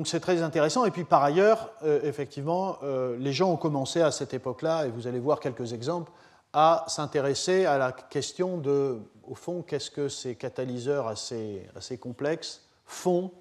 [0.04, 0.84] c'est très intéressant.
[0.84, 2.78] Et puis par ailleurs, effectivement,
[3.18, 6.12] les gens ont commencé à cette époque-là, et vous allez voir quelques exemples,
[6.52, 11.66] à s'intéresser à la question de, au fond, qu'est-ce que ces catalyseurs assez,
[11.98, 13.32] complexes font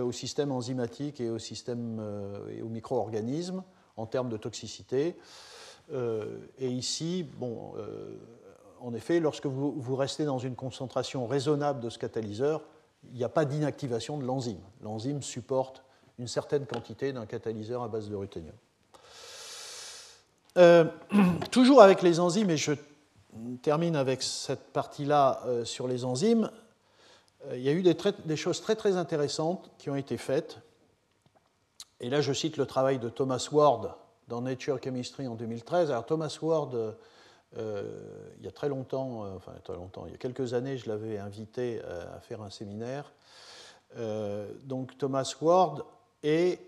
[0.00, 3.62] au système enzymatique et au système euh, et aux micro-organismes
[3.96, 5.16] en termes de toxicité.
[5.92, 7.74] Euh, et ici, bon,
[8.80, 12.62] en effet, lorsque vous, vous, restez dans une concentration raisonnable de ce catalyseur,
[13.10, 14.60] il n'y a pas d'inactivation de l'enzyme.
[14.82, 15.82] L'enzyme supporte
[16.18, 18.54] une certaine quantité d'un catalyseur à base de ruthénium.
[21.50, 22.72] toujours avec les enzymes, et je
[23.62, 26.61] termine avec cette partie-là sur les enzymes, euh,
[27.50, 30.58] il y a eu des, choses très très intéressantes qui ont été faites.
[32.00, 33.94] Et là, je cite le travail de Thomas Ward
[34.28, 35.90] dans Nature Chemistry en 2013.
[35.90, 36.96] Alors Thomas Ward,
[37.56, 40.78] euh, il y a très longtemps, euh, enfin très longtemps, il y a quelques années,
[40.78, 43.12] je l'avais invité à faire un séminaire.
[44.64, 45.84] donc Thomas Ward
[46.22, 46.60] est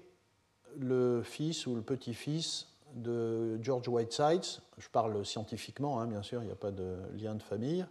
[0.79, 4.61] le fils ou le petit-fils de George Whitesides.
[4.79, 7.85] Je parle scientifiquement, hein, bien sûr, il n'y a pas de lien de famille.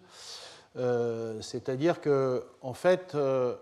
[0.75, 3.55] Euh, c'est-à-dire que, en fait, euh,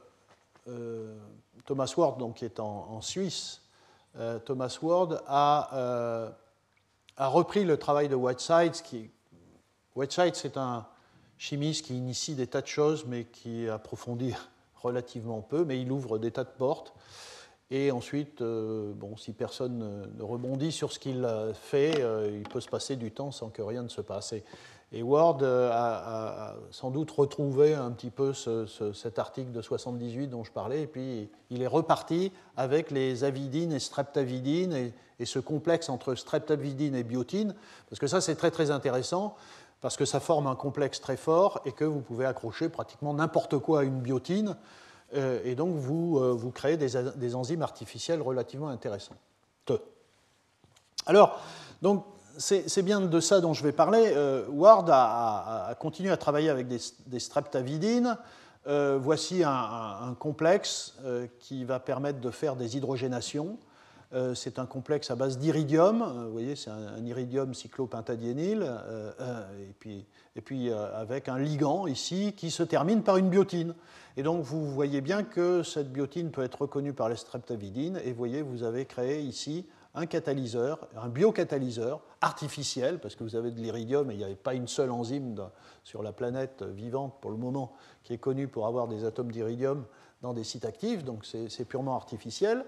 [0.67, 1.17] euh,
[1.65, 3.61] Thomas Ward, donc, qui est en, Suisse,
[4.45, 6.31] Thomas Ward a,
[7.17, 8.81] repris le travail de Whitesides.
[8.83, 9.09] Qui,
[9.95, 10.85] Whitesides, c'est un
[11.37, 14.33] chimiste qui initie des tas de choses, mais qui approfondit
[14.75, 16.93] relativement peu, mais il ouvre des tas de portes.
[17.73, 18.43] Et ensuite,
[19.15, 23.49] si personne ne rebondit sur ce qu'il fait, il peut se passer du temps sans
[23.49, 24.33] que rien ne se passe.
[24.99, 30.51] Ward euh, a, sans doute retrouvé un petit peu cet article de 78 dont je
[30.51, 36.15] parlais, et puis il est reparti avec les avidines et streptavidines et, ce complexe entre
[36.15, 37.53] streptavidine et biotine,
[37.89, 39.35] parce que ça c'est très très intéressant,
[39.79, 43.59] parce que ça forme un complexe très fort et que vous pouvez accrocher pratiquement n'importe
[43.59, 44.57] quoi à une biotine,
[45.13, 49.19] euh, et donc vous, euh, vous créez des, des, enzymes artificielles relativement intéressantes.
[51.05, 51.39] Alors,
[51.83, 52.03] donc
[52.37, 54.13] c'est bien de ça dont je vais parler.
[54.15, 58.17] Euh, Ward a, continué à travailler avec des, streptavidines.
[58.67, 63.57] Euh, voici un, complexe euh, qui va permettre de faire des hydrogénations.
[64.35, 66.03] c'est un complexe à base d'iridium.
[66.25, 68.63] vous voyez, c'est un, iridium cyclopentadiényle.
[69.59, 73.73] et puis, et puis avec un ligand ici qui se termine par une biotine.
[74.17, 77.99] Et donc vous voyez bien que cette biotine peut être reconnue par les streptavidines.
[78.03, 83.51] Et voyez, vous avez créé ici un catalyseur, un biocatalyseur artificiel, parce que vous avez
[83.51, 85.49] de l'iridium et il n'y avait pas une seule enzyme
[85.83, 87.73] sur la planète vivante pour le moment
[88.03, 89.85] qui est connue pour avoir des atomes d'iridium
[90.21, 92.65] dans des sites actifs, donc c'est purement artificiel.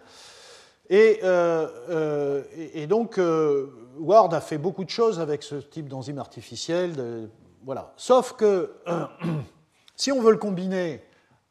[0.89, 3.67] Et, euh, euh, donc, euh,
[3.99, 7.29] Ward a fait beaucoup de choses avec ce type d'enzyme artificielle.
[7.63, 7.93] voilà.
[7.95, 8.73] Sauf que
[9.95, 11.03] si on veut le combiner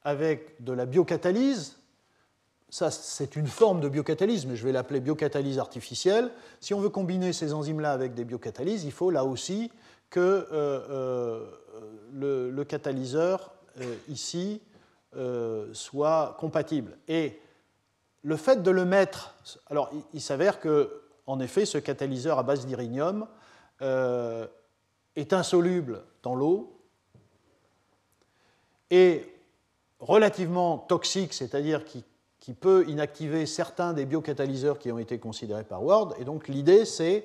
[0.05, 1.79] avec de la biocatalyse,
[2.73, 6.31] ça, c'est une forme de biocatalyse, mais je vais l'appeler biocatalyse artificielle.
[6.59, 9.71] Si on veut combiner ces enzymes-là avec des biocatalyses, il faut là aussi
[10.09, 11.47] que euh,
[12.15, 14.63] euh, le, catalyseur euh, ici
[15.75, 16.97] soit compatible.
[17.09, 17.39] Et
[18.23, 19.35] le fait de le mettre,
[19.69, 23.27] alors il, s'avère que, en effet, ce catalyseur à base d'irinium
[23.83, 26.81] est insoluble dans l'eau
[28.91, 29.31] et
[30.01, 32.03] relativement toxique, c'est-à-dire qu'il
[32.43, 36.17] qui peut inactiver certains des biocatalyseurs qui ont été considérés par Ward.
[36.19, 37.25] Et donc l'idée, c'est,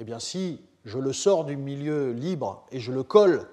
[0.00, 3.46] eh bien, si je le sors du milieu libre et je le colle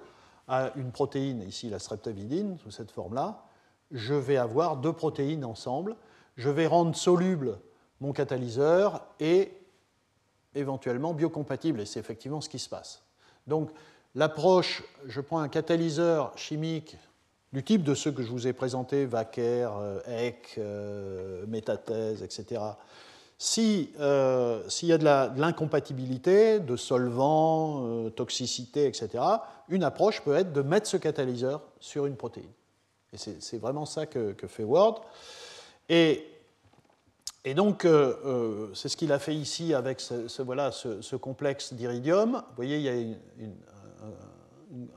[0.48, 3.44] à une protéine, ici la streptavidine, sous cette forme-là,
[3.92, 5.94] je vais avoir deux protéines ensemble.
[6.34, 7.60] Je vais rendre soluble
[8.00, 9.52] mon catalyseur et
[10.56, 11.80] éventuellement biocompatible.
[11.80, 13.04] Et c'est effectivement ce qui se passe.
[13.46, 13.70] Donc
[14.16, 16.96] l'approche, je prends un catalyseur chimique
[17.56, 22.60] du type de ceux que je vous ai présentés, Wacker, euh, Eck, euh, Métathèse, etc.
[23.98, 29.24] Euh, s'il y a de l'incompatibilité, de, solvants, toxicité, etc.,
[29.70, 32.52] une approche peut être de mettre ce catalyseur sur une protéine.
[33.14, 34.98] Et c'est vraiment ça que, fait Ward.
[35.88, 36.26] Et,
[37.46, 37.88] et donc,
[38.74, 42.32] c'est ce qu'il a fait ici avec ce, voilà, ce, complexe d'iridium.
[42.32, 43.16] Vous voyez, il y a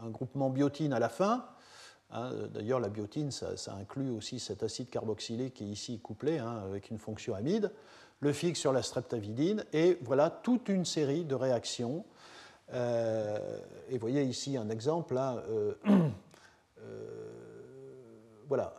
[0.04, 1.45] un, groupement biotine à la fin.
[2.12, 6.64] Hein, d'ailleurs, la biotine, ça, inclut aussi cet acide carboxylé qui est ici couplé hein,
[6.66, 7.72] avec une fonction amide,
[8.22, 12.03] le fixe sur la streptavidine, et voilà toute une série de réactions.
[12.74, 15.16] Euh, et vous voyez ici un exemple.
[15.18, 15.74] Euh,
[16.82, 17.30] euh,
[18.47, 18.76] voilà.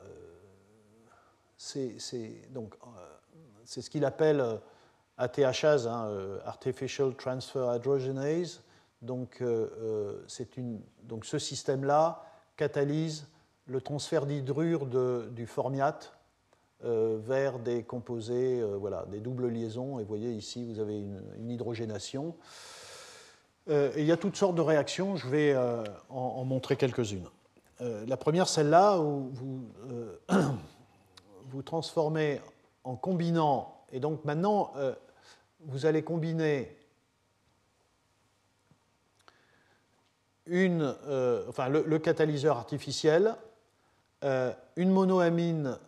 [1.57, 4.45] C'est ce qu'il appelle
[5.17, 6.11] ATHase, hein,
[6.45, 8.63] Artificial Transfer Hydrogenase.
[9.03, 9.43] Donc,
[11.05, 12.25] donc ce système-là
[12.61, 13.27] catalyse
[13.65, 14.85] le transfert d'hydrure
[15.31, 16.13] du formiate
[16.85, 19.99] euh, vers des composés, euh, voilà, des doubles liaisons.
[19.99, 22.35] Et vous voyez ici, vous avez une, hydrogénation.
[23.67, 25.57] il y a toutes sortes de réactions, je vais
[26.11, 27.29] en, montrer quelques-unes.
[27.81, 29.69] la première, celle-là, où vous,
[31.51, 32.43] vous transformez
[32.85, 34.73] en combinant, et donc maintenant,
[35.61, 36.77] vous allez combiner
[40.51, 40.95] une,
[41.49, 43.35] enfin, le, catalyseur artificiel,
[44.23, 45.79] une monoamine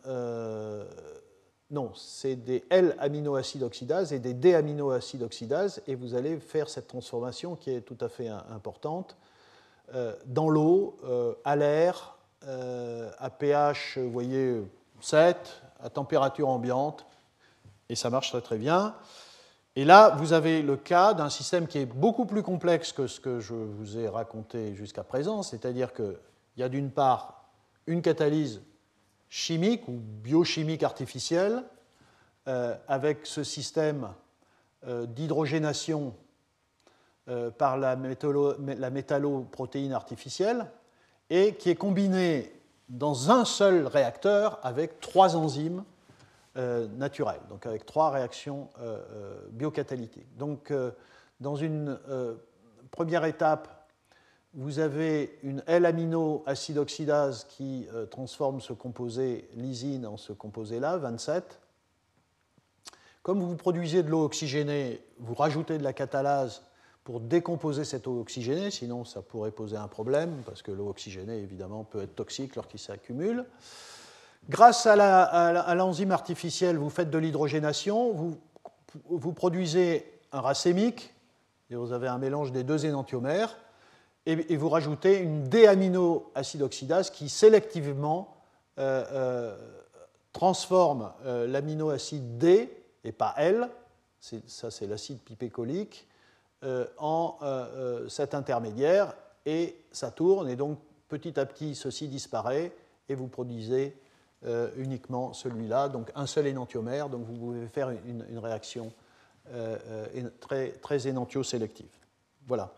[1.73, 7.57] non, c'est des L-aminoacides oxydases et des D-aminoacides oxydases, et vous allez faire cette transformation
[7.57, 9.17] qui est tout à fait importante
[9.95, 14.63] euh, dans l'eau, euh, à l'air, euh, à pH, voyez,
[15.01, 17.07] 7, à température ambiante,
[17.89, 18.95] et ça marche très très bien.
[19.75, 23.21] Et là, vous avez le cas d'un système qui est beaucoup plus complexe que ce
[23.21, 26.19] que je vous ai raconté jusqu'à présent, c'est-à-dire qu'il
[26.59, 27.45] y a d'une part
[27.87, 28.61] une catalyse
[29.31, 31.65] chimique ou biochimique artificielle
[32.49, 34.09] euh, avec ce système
[34.87, 36.15] euh, d'hydrogénation
[37.29, 40.67] euh, par la, la métalloprotéine artificielle
[41.31, 42.53] et qui est combiné
[42.91, 45.83] dans un seul réacteur avec trois enzymes
[46.55, 48.69] naturelles, donc avec trois réactions
[49.51, 50.37] biocatalytiques.
[50.37, 50.73] Donc,
[51.41, 51.99] dans une
[52.91, 53.83] première étape,
[54.55, 61.61] vous avez une L-amino-acide oxydase qui euh, transforme ce composé lysine en ce composé-là, 27.
[63.23, 66.63] Comme vous produisez de l'eau oxygénée, vous rajoutez de la catalase
[67.03, 71.39] pour décomposer cette eau oxygénée, sinon ça pourrait poser un problème, parce que l'eau oxygénée,
[71.39, 73.47] évidemment, peut être toxique lorsqu'il s'accumule.
[74.49, 78.13] Grâce à l'enzyme artificielle, vous faites de l'hydrogénation,
[79.09, 81.15] vous, produisez un racémique,
[81.71, 83.57] et vous avez un mélange des deux énantiomères,
[84.27, 88.37] et, vous rajoutez une D-amino-acide oxydase qui sélectivement
[88.79, 89.57] euh, euh,
[90.33, 92.71] transforme euh, l'aminoacide D,
[93.05, 93.69] et pas L,
[94.21, 96.07] ça c'est l'acide pipécolique,
[96.99, 97.39] en
[98.09, 99.15] cet intermédiaire,
[99.47, 100.79] et ça tourne, et donc
[101.09, 102.73] petit à petit ceci disparaît,
[103.09, 103.97] et vous produisez
[104.77, 108.93] uniquement celui-là, donc un seul énantiomère, donc vous pouvez faire une, réaction
[110.41, 111.91] très, très énantiosélective.
[112.47, 112.73] Voilà.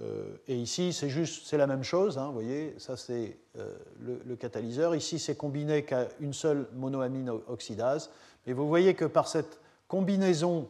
[0.00, 2.18] Euh, et ici, c'est juste, c'est la même chose.
[2.18, 4.94] Hein, vous voyez, ça c'est euh, le, catalyseur.
[4.94, 8.10] Ici, c'est combiné qu'à une seule monoamine oxydase.
[8.46, 10.68] Mais vous voyez que par cette combinaison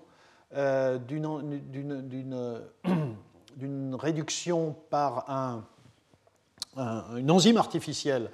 [0.55, 1.55] euh, d'une
[3.95, 5.65] réduction par un,
[7.17, 8.31] une enzyme artificielle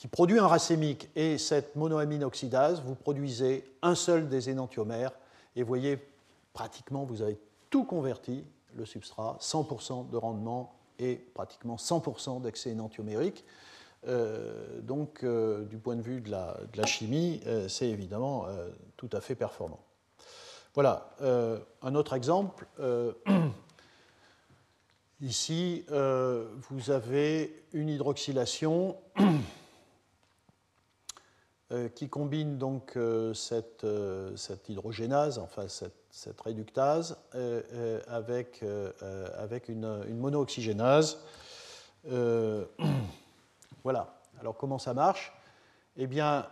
[0.00, 5.12] qui produit un racémique et cette monoamine oxydase, vous produisez un seul des énantiomères.
[5.56, 5.98] Et voyez,
[6.54, 7.38] pratiquement, vous avez
[7.68, 8.42] tout converti
[8.74, 13.44] le substrat, 100% de rendement et pratiquement 100% d'excès énantiomérique.
[14.08, 18.46] Euh, donc, euh, du point de vue de la, chimie, euh, c'est évidemment
[18.96, 19.80] tout à fait performant.
[20.72, 21.14] Voilà,
[21.82, 22.66] un autre exemple.
[25.20, 28.96] ici, vous avez une hydroxylation
[31.94, 32.98] qui combine donc
[33.34, 33.86] cette,
[34.36, 38.90] cette, hydrogénase, enfin cette cette réductase euh, euh, avec, euh,
[39.36, 41.18] avec une, une monooxygénase.
[43.84, 44.20] voilà.
[44.40, 45.32] Alors comment ça marche?
[45.96, 46.46] Eh bien,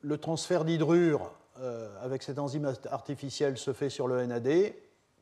[0.00, 1.30] le transfert d'hydrure
[2.02, 4.72] avec cette enzyme artificielle se fait sur le NAD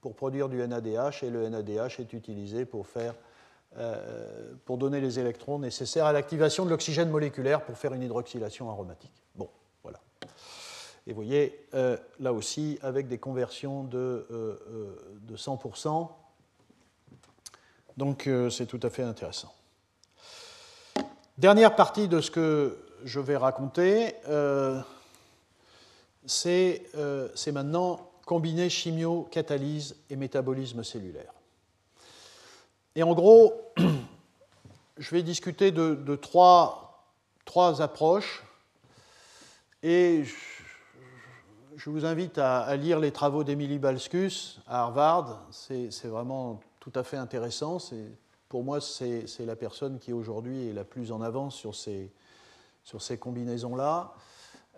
[0.01, 3.15] pour produire du NADH et le NADH est utilisé pour, faire,
[4.65, 9.13] pour donner les électrons nécessaires à l'activation de l'oxygène moléculaire pour faire une hydroxylation aromatique.
[9.35, 9.49] Bon.
[11.07, 16.09] Et vous voyez, euh, là aussi, avec des conversions de, euh, euh, de 100%.
[17.97, 19.53] Donc c'est tout à fait intéressant.
[21.37, 24.15] Dernière partie de ce que je vais raconter,
[26.25, 31.35] c'est maintenant combiner chimio, catalyse et métabolisme cellulaire.
[32.95, 33.73] Et en gros,
[34.99, 37.09] je vais discuter de, trois,
[37.81, 38.45] approches
[39.83, 40.25] et
[41.77, 45.41] je vous invite à, lire les travaux d'Emily Balskus à Harvard.
[45.51, 47.79] C'est vraiment tout à fait intéressant.
[48.51, 52.13] Pour moi, c'est la personne qui aujourd'hui est la plus en avance sur ces,
[52.85, 54.13] sur ces combinaisons-là.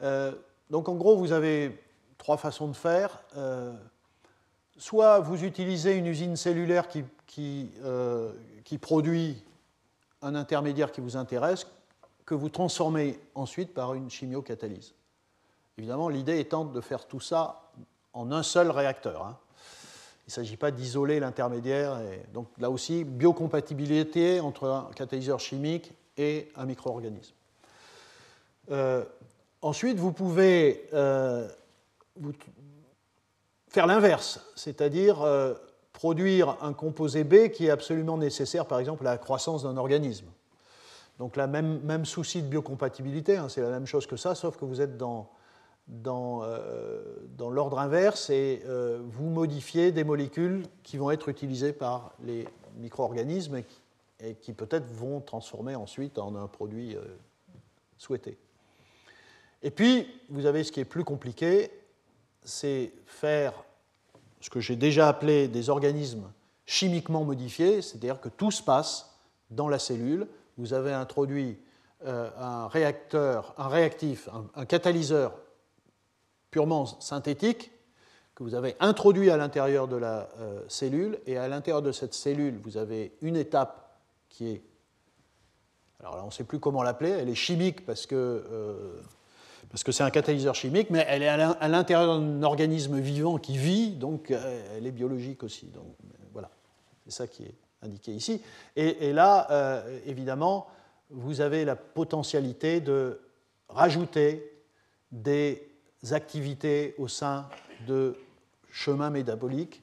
[0.02, 0.32] Euh,
[0.70, 1.82] donc en gros, vous avez
[2.16, 3.24] trois façons de faire.
[3.36, 3.74] Euh,
[4.76, 6.88] soit vous utilisez une usine cellulaire
[7.38, 8.32] euh,
[8.64, 9.42] qui, produit
[10.22, 11.66] un intermédiaire qui vous intéresse,
[12.24, 14.94] que vous transformez ensuite par une chimiocatalyse.
[15.78, 17.70] Évidemment, l'idée étant de faire tout ça
[18.12, 19.26] en un seul réacteur.
[19.26, 19.38] Hein.
[20.26, 22.00] Il ne s'agit pas d'isoler l'intermédiaire.
[22.32, 27.34] Donc là aussi, biocompatibilité entre un catalyseur chimique et un micro-organisme.
[28.70, 29.04] Euh,
[29.60, 31.48] ensuite, vous pouvez euh,
[33.74, 35.52] faire l'inverse, c'est-à-dire euh,
[35.92, 40.26] produire un composé B qui est absolument nécessaire, par exemple, à la croissance d'un organisme.
[41.18, 44.64] Donc, même, même, souci de biocompatibilité, hein, c'est la même chose que ça, sauf que
[44.64, 45.28] vous êtes dans,
[45.88, 47.02] dans, euh,
[47.36, 52.46] dans l'ordre inverse et euh, vous modifiez des molécules qui vont être utilisées par les
[52.76, 53.56] micro-organismes
[54.20, 56.96] et qui, peut-être vont transformer ensuite en un produit
[57.98, 58.38] souhaité.
[59.62, 61.72] Et puis, vous avez ce qui est plus compliqué,
[62.44, 63.52] c'est faire
[64.40, 66.30] ce que j'ai déjà appelé des organismes
[66.66, 69.16] chimiquement modifiés, c'est-à-dire que tout se passe
[69.50, 70.26] dans la cellule.
[70.56, 71.58] Vous avez introduit
[72.06, 75.34] euh, un réacteur, un réactif, un, catalyseur
[76.50, 77.70] purement synthétique
[78.34, 82.14] que vous avez introduit à l'intérieur de la euh, cellule, et à l'intérieur de cette
[82.14, 84.62] cellule, vous avez une étape qui est...
[86.00, 89.00] Alors là, on ne sait plus comment l'appeler, elle est chimique parce que euh,
[89.74, 93.58] parce que c'est un catalyseur chimique, mais elle est à l'intérieur d'un organisme vivant qui
[93.58, 95.68] vit, donc euh, elle est biologique aussi.
[96.32, 96.48] Voilà,
[97.04, 98.40] c'est ça qui est indiqué ici.
[98.76, 100.68] Et, là, euh, évidemment,
[101.10, 103.20] vous avez la potentialité de
[103.68, 104.48] rajouter
[105.10, 105.66] des
[106.12, 107.48] activités au sein
[107.88, 108.14] de
[108.70, 109.82] chemins métaboliques.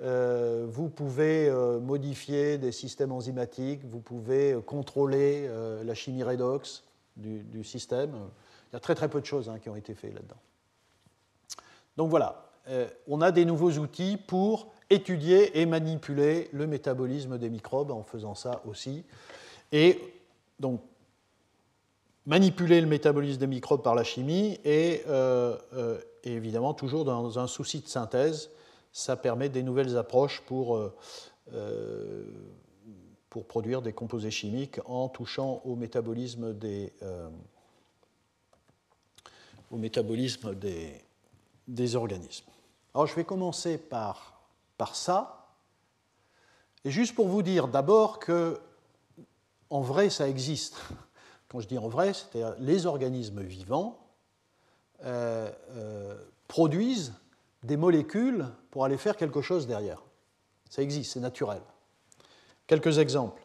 [0.00, 1.50] Euh, vous pouvez
[1.82, 5.50] modifier des systèmes enzymatiques, vous pouvez contrôler
[5.84, 8.14] la chimie redox du système.
[8.70, 10.36] Il y a très très peu de choses hein, qui ont été faites là-dedans.
[11.96, 17.50] Donc voilà, euh, on a des nouveaux outils pour étudier et manipuler le métabolisme des
[17.50, 19.04] microbes en faisant ça aussi.
[19.72, 19.98] Et
[20.60, 20.80] donc,
[22.26, 27.46] manipuler le métabolisme des microbes par la chimie et, euh, euh, évidemment toujours dans un
[27.46, 28.50] souci de synthèse,
[28.92, 30.80] ça permet des nouvelles approches pour,
[33.30, 36.92] pour produire des composés chimiques en touchant au métabolisme des,
[39.70, 41.00] au métabolisme des,
[41.66, 42.46] des organismes.
[42.94, 44.40] Alors je vais commencer par,
[44.76, 45.46] par ça,
[46.84, 48.60] et juste pour vous dire d'abord que
[49.70, 50.80] en vrai ça existe.
[51.48, 53.98] Quand je dis en vrai, c'est-à-dire les organismes vivants
[55.04, 56.14] euh, euh,
[56.46, 57.14] produisent
[57.62, 60.02] des molécules pour aller faire quelque chose derrière.
[60.68, 61.60] Ça existe, c'est naturel.
[62.66, 63.42] Quelques exemples.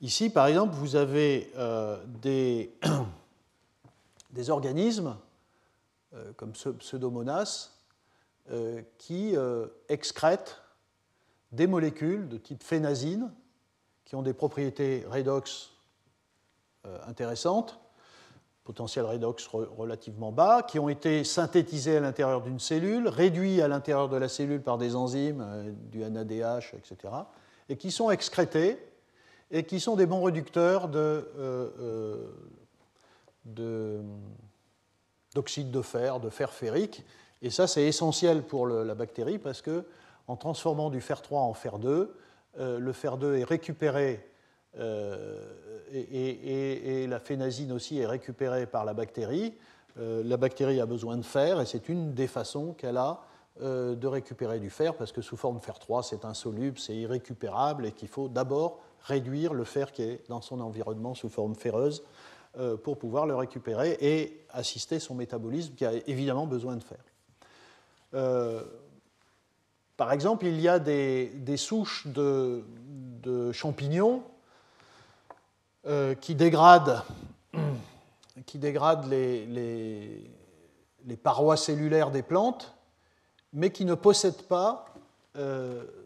[0.00, 2.72] Ici, par exemple, vous avez euh, des,
[4.30, 5.16] des organismes
[6.36, 7.70] comme Pseudomonas,
[8.50, 10.60] euh, qui euh, excrètent
[11.52, 13.30] des molécules de type phénazine
[14.04, 15.70] qui ont des propriétés redox
[17.06, 17.78] intéressantes,
[18.64, 24.08] potentiel redox relativement bas, qui ont été synthétisées à l'intérieur d'une cellule, réduits à l'intérieur
[24.08, 27.14] de la cellule par des enzymes, du NADH, etc.,
[27.68, 28.84] et qui sont excrétés
[29.52, 31.28] et qui sont des bons réducteurs de
[35.34, 37.04] d'oxyde de fer, de fer ferrique.
[37.42, 39.84] Et ça, c'est essentiel pour la bactérie parce que
[40.26, 42.14] en transformant du fer 3 en fer 2,
[42.58, 44.24] euh, le fer 2 est récupéré
[44.78, 45.52] euh,
[45.92, 49.54] et, la phénazine aussi est récupérée par la bactérie.
[49.98, 53.20] Euh, la bactérie a besoin de fer et c'est une des façons qu'elle a
[53.60, 57.92] de récupérer du fer parce que sous forme fer 3, c'est insoluble, c'est irrécupérable et
[57.92, 62.02] qu'il faut d'abord réduire le fer qui est dans son environnement sous forme ferreuse
[62.82, 66.98] pour pouvoir le récupérer et assister son métabolisme qui a évidemment besoin de fer.
[68.14, 68.62] Euh,
[69.96, 72.62] par exemple, il y a des, souches de,
[73.52, 74.22] champignons
[75.86, 77.02] euh, qui dégradent,
[78.54, 80.26] les,
[81.22, 82.74] parois cellulaires des plantes,
[83.52, 84.86] mais qui ne possèdent pas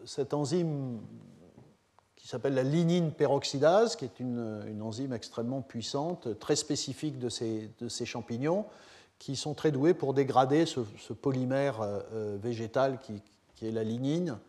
[0.05, 0.99] cette enzyme
[2.25, 7.69] qui s'appelle la lignine peroxydase, qui est une, enzyme extrêmement puissante, très spécifique de ces,
[7.79, 8.65] de ces, champignons,
[9.19, 10.79] qui sont très doués pour dégrader ce,
[11.13, 13.21] polymère euh, euh, végétal qui,
[13.53, 14.39] qui, est la lignine.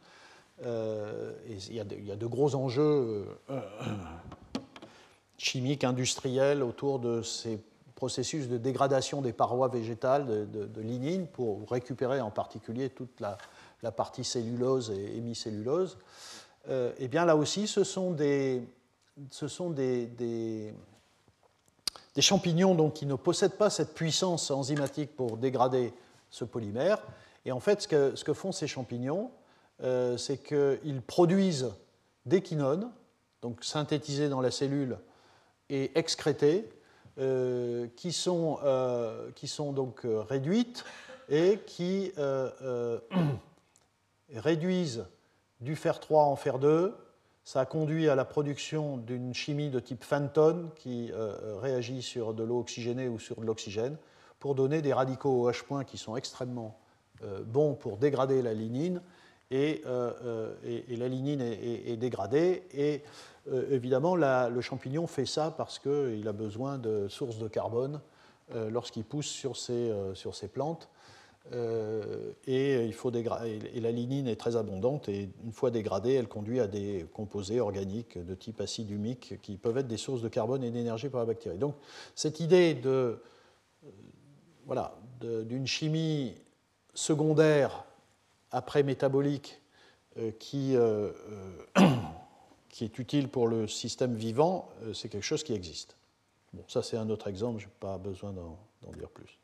[0.64, 3.26] Euh, il, y a de, il, y a de, gros enjeux
[5.36, 7.60] chimiques, industriels autour de ces
[7.94, 13.36] processus de dégradation des parois végétales de, de lignine pour récupérer en particulier toute la,
[13.82, 15.98] la partie cellulose et hémicellulose.
[16.68, 18.62] Euh, eh bien là aussi, ce sont des,
[22.18, 25.92] champignons qui ne possèdent pas cette puissance enzymatique pour dégrader
[26.30, 26.98] ce polymère.
[27.44, 29.30] Et en fait, ce que, font ces champignons,
[29.82, 31.72] euh, c'est qu'ils produisent
[32.24, 32.90] des quinones,
[33.42, 34.98] donc synthétisées dans la cellule
[35.68, 36.68] et excrétées,
[37.18, 38.58] euh, qui, sont,
[39.36, 40.84] qui sont donc réduites
[41.28, 42.12] et qui
[44.34, 45.04] réduisent
[45.60, 46.94] du fer 3 en fer 2.
[47.44, 52.02] Ça a conduit à la production d'une chimie de type Fenton qui euh, euh, réagit
[52.02, 53.96] sur de l'eau oxygénée ou sur de l'oxygène
[54.40, 56.76] pour donner des radicaux OH- qui sont extrêmement
[57.22, 59.00] euh, bons pour dégrader la lignine
[59.52, 59.82] et,
[60.88, 62.64] l'alinine est, dégradée.
[62.74, 63.04] Et
[63.70, 68.00] évidemment, le champignon fait ça parce qu'il a besoin de sources de carbone
[68.52, 70.88] lorsqu'il pousse sur ses, sur ses plantes.
[71.52, 76.28] Euh, et, il faut et la lignine est très abondante et une fois dégradée, elle
[76.28, 80.28] conduit à des composés organiques de type acide humique qui peuvent être des sources de
[80.28, 81.58] carbone et d'énergie pour la bactérie.
[81.58, 81.76] Donc
[82.14, 82.88] cette idée de,
[83.84, 83.90] euh,
[84.66, 86.34] voilà, d'une chimie
[86.94, 87.84] secondaire
[88.50, 89.60] après métabolique
[90.18, 90.74] euh, qui,
[92.70, 95.96] qui est utile pour le système vivant, c'est quelque chose qui existe.
[96.52, 98.58] Bon, ça c'est un autre exemple, je n'ai pas besoin d'en
[98.96, 99.38] dire plus.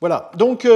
[0.00, 0.66] Voilà, donc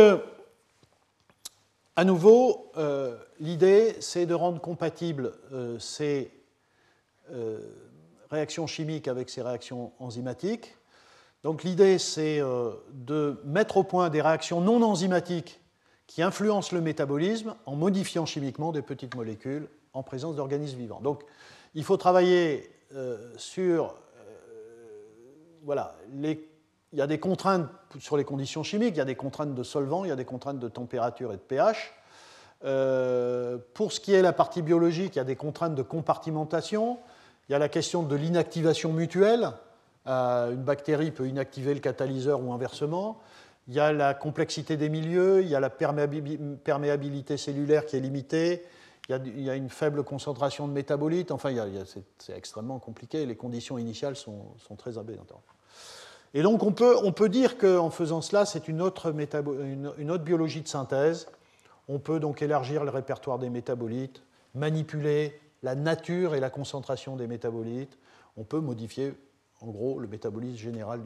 [1.98, 6.30] à nouveau, euh, l'idée, c'est de rendre compatibles euh, ces
[7.32, 7.58] euh,
[8.30, 10.76] réactions chimiques avec ces réactions enzymatiques.
[11.42, 12.40] Donc l'idée, c'est
[12.92, 15.60] de mettre au point des réactions non enzymatiques
[16.06, 21.00] qui influencent le métabolisme en modifiant chimiquement des petites molécules en présence d'organismes vivants.
[21.00, 21.24] Donc
[21.74, 22.70] il faut travailler
[23.36, 23.96] sur
[25.62, 26.47] voilà, les
[26.92, 27.68] il y a des contraintes
[27.98, 30.24] sur les conditions chimiques, il y a des contraintes de solvant, il y a des
[30.24, 31.92] contraintes de température et de pH.
[32.64, 36.98] Euh, pour ce qui est la partie biologique, il y a des contraintes de compartimentation,
[37.48, 39.50] il y a la question de l'inactivation mutuelle.
[40.06, 43.20] Euh, une bactérie peut inactiver le catalyseur ou inversement.
[43.68, 48.00] Il y a la complexité des milieux, il y a la perméabilité cellulaire qui est
[48.00, 48.64] limitée,
[49.10, 51.30] il y a, une faible concentration de métabolites.
[51.30, 51.54] Enfin,
[52.18, 53.24] c'est extrêmement compliqué.
[53.24, 55.32] Les conditions initiales sont, très abédantes.
[56.34, 60.24] Et donc on peut, on peut dire qu'en faisant cela, c'est une autre, une, autre
[60.24, 61.28] biologie de synthèse.
[61.88, 64.22] On peut donc élargir le répertoire des métabolites,
[64.54, 67.98] manipuler la nature et la concentration des métabolites.
[68.36, 69.14] On peut modifier,
[69.60, 71.00] en gros, le métabolisme général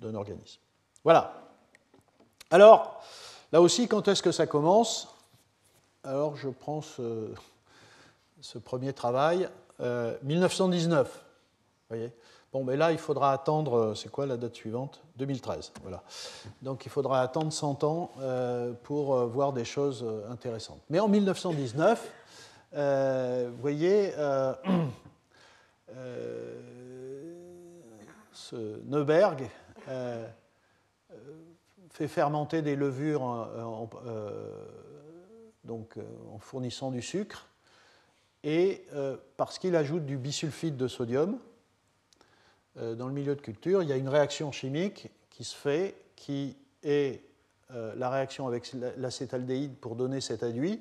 [0.00, 0.60] d'un organisme.
[1.02, 1.34] Voilà.
[2.50, 3.02] Alors,
[3.52, 5.08] là aussi, quand est-ce que ça commence?
[6.04, 7.34] Alors, je prends ce,
[8.64, 9.48] premier travail,
[10.22, 11.08] 1919.
[11.08, 11.20] Euh,
[11.88, 12.12] voyez
[12.50, 15.02] Bon, mais là, il faudra attendre, euh, c'est quoi la date suivante?
[15.16, 15.72] 2013.
[15.82, 16.02] Voilà.
[16.62, 20.80] Donc il faudra attendre 100 ans euh, pour euh, voir des choses intéressantes.
[20.88, 22.10] Mais en 1919,
[22.72, 24.12] vous voyez,
[28.32, 29.50] ce Neuberg
[31.90, 33.90] fait fermenter des levures en,
[35.64, 35.98] donc,
[36.32, 37.46] en fournissant du sucre,
[38.44, 38.86] et
[39.36, 41.38] parce qu'il ajoute du bisulfite de sodium,
[42.96, 46.56] dans le milieu de culture, il y a une réaction chimique qui se fait, qui
[46.82, 47.22] est
[47.74, 50.80] euh, la réaction avec l'acétaldéhyde pour donner cet aduit.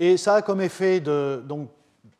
[0.00, 1.70] Et ça a comme effet de, donc,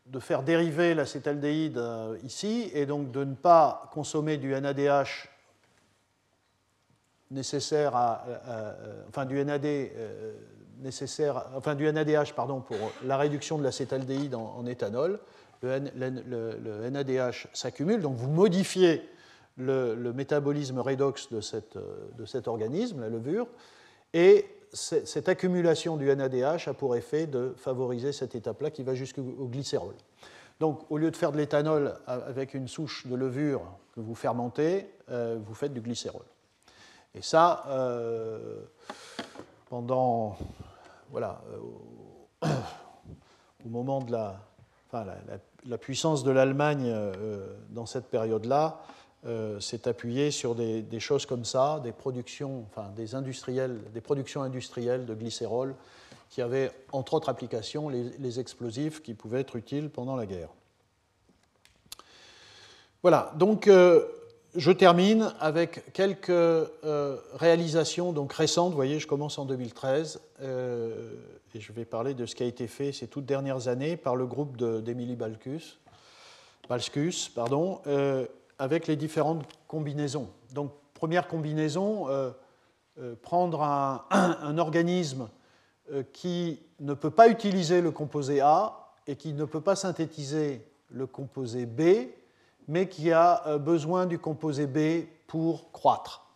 [0.07, 5.29] de faire dériver l'acétaldéhyde euh, ici et donc de ne pas consommer du NADH
[7.31, 8.25] nécessaire à,
[9.09, 9.67] enfin du NAD
[10.79, 15.21] nécessaire, enfin du NADH pardon pour la réduction de l'acétaldéhyde en éthanol
[15.63, 19.03] le, NADH s'accumule, donc vous modifiez
[19.57, 23.47] le, métabolisme redox de, cet organisme, la levure,
[24.13, 29.23] et cette accumulation du NADH a pour effet de favoriser cette étape-là qui va jusqu'au
[29.23, 29.95] glycérol.
[30.61, 33.63] Donc, au lieu de faire de l'éthanol avec une souche de levure
[33.95, 36.25] que vous fermentez, euh, vous faites du glycérol.
[37.15, 38.63] Et ça, euh,
[39.69, 40.37] pendant,
[41.11, 41.41] voilà,
[42.43, 42.49] euh,
[43.65, 44.41] au moment de la,
[44.89, 45.39] enfin, la,
[45.79, 48.81] puissance de l'Allemagne euh, dans cette période-là
[49.27, 55.07] euh, s'est appuyée sur des, choses comme ça, des productions, des, industriels, des productions industrielles
[55.07, 55.75] de glycérol
[56.31, 60.51] qui avaient, entre autres applications, les, explosifs qui pouvaient être utiles pendant la guerre.
[63.03, 64.07] Voilà, donc euh,
[64.57, 66.33] je termine avec quelques
[67.35, 68.71] réalisations donc récentes.
[68.71, 70.21] Vous voyez, je commence en 2013
[71.55, 74.17] et je vais parler de ce qui a été fait ces toutes dernières années par
[74.17, 75.79] le groupe d'Emilie Balcus,
[76.69, 78.27] Balscus, pardon, euh,
[78.59, 80.29] avec les différentes combinaisons.
[80.53, 82.31] Donc, première combinaison, euh,
[82.99, 85.29] euh, prendre un organisme
[86.13, 91.07] qui ne peut pas utiliser le composé A et qui ne peut pas synthétiser le
[91.07, 92.11] composé B,
[92.69, 96.27] mais qui a besoin du composé B pour croître.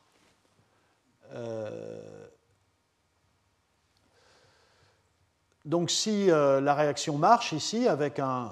[5.65, 8.51] Donc si euh, la réaction marche ici avec un,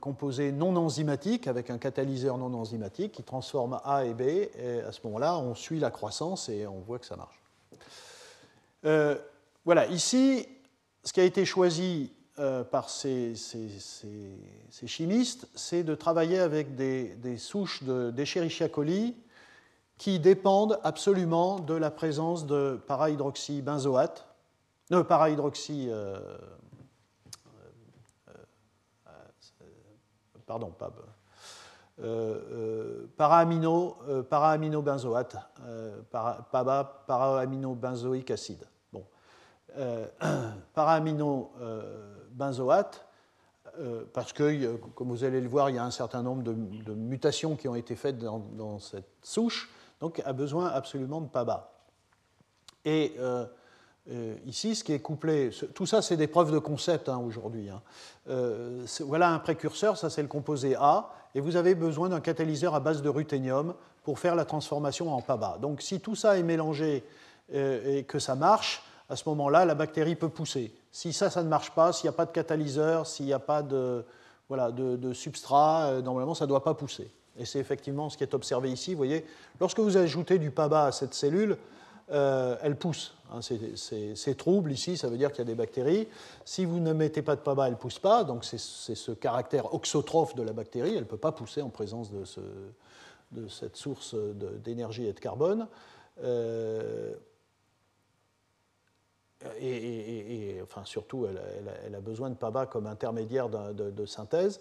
[0.00, 4.92] composé non enzymatique, avec un catalyseur non enzymatique qui transforme A et B, et à
[4.92, 7.40] ce moment-là, on suit la croissance et on voit que ça marche.
[8.84, 9.16] Euh,
[9.64, 10.46] voilà, ici,
[11.02, 13.34] ce qui a été choisi euh, par ces,
[14.86, 19.16] chimistes, c'est de travailler avec des, souches d'Escherichia coli
[19.98, 24.26] qui dépendent absolument de la présence de para-hydroxybenzoate
[24.90, 25.88] non, para-hydroxy.
[30.44, 30.90] pardon, pas.
[33.16, 35.36] para-amino, para-aminobenzoate,
[36.10, 38.66] para, PABA, para-aminobenzoïque acide.
[38.92, 39.06] Bon.
[40.74, 42.19] para-aminobenzoate,
[43.78, 46.42] euh, parce que, euh, comme vous allez le voir, il y a un certain nombre
[46.42, 46.52] de,
[46.92, 49.70] mutations qui ont été faites dans, cette souche,
[50.00, 51.72] donc a besoin absolument de PABA.
[52.84, 53.46] Et euh,
[54.46, 57.68] ici, ce qui est couplé, tout ça c'est des preuves de concept hein, aujourd'hui.
[57.68, 57.82] Hein.
[59.00, 62.80] voilà un précurseur, ça c'est le composé A, et vous avez besoin d'un catalyseur à
[62.80, 65.58] base de ruthénium pour faire la transformation en PABA.
[65.60, 67.04] Donc si tout ça est mélangé
[67.52, 70.72] et que ça marche, à ce moment-là, la bactérie peut pousser.
[70.92, 73.38] Si ça, ça ne marche pas, s'il n'y a pas de catalyseur, s'il n'y a
[73.38, 74.04] pas de,
[74.48, 77.10] voilà, de, substrat, euh, normalement, ça ne doit pas pousser.
[77.38, 78.92] Et c'est effectivement ce qui est observé ici.
[78.92, 79.24] Vous voyez,
[79.60, 81.56] lorsque vous ajoutez du PABA à cette cellule,
[82.10, 83.14] euh, elle pousse.
[83.32, 86.08] Hein, c'est trouble ici, ça veut dire qu'il y a des bactéries.
[86.44, 88.24] Si vous ne mettez pas de PABA, elle ne pousse pas.
[88.24, 90.94] Donc c'est ce caractère oxotrophe de la bactérie.
[90.94, 92.40] Elle ne peut pas pousser en présence de, ce,
[93.30, 94.16] de cette source
[94.64, 95.68] d'énergie et de carbone.
[96.24, 97.14] Euh,
[99.60, 104.60] et, enfin, surtout, elle, a besoin de PABA comme intermédiaire de, synthèse.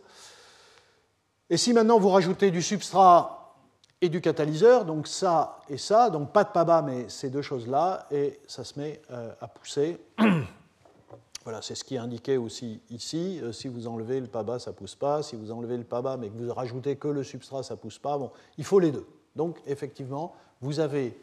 [1.50, 3.56] Et si maintenant vous rajoutez du substrat
[4.02, 8.06] et du catalyseur, donc ça et ça, donc pas de PABA, mais ces deux choses-là,
[8.12, 9.98] et ça se met euh, à pousser.
[11.44, 13.40] voilà, c'est ce qui est indiqué aussi ici.
[13.42, 15.24] Euh, si vous enlevez le PABA, ça ne pousse pas.
[15.24, 18.00] Si vous enlevez le PABA, mais que vous rajoutez que le substrat, ça ne pousse
[18.00, 18.18] pas.
[18.18, 19.08] Bon, il faut les deux.
[19.36, 21.18] Donc, effectivement, vous avez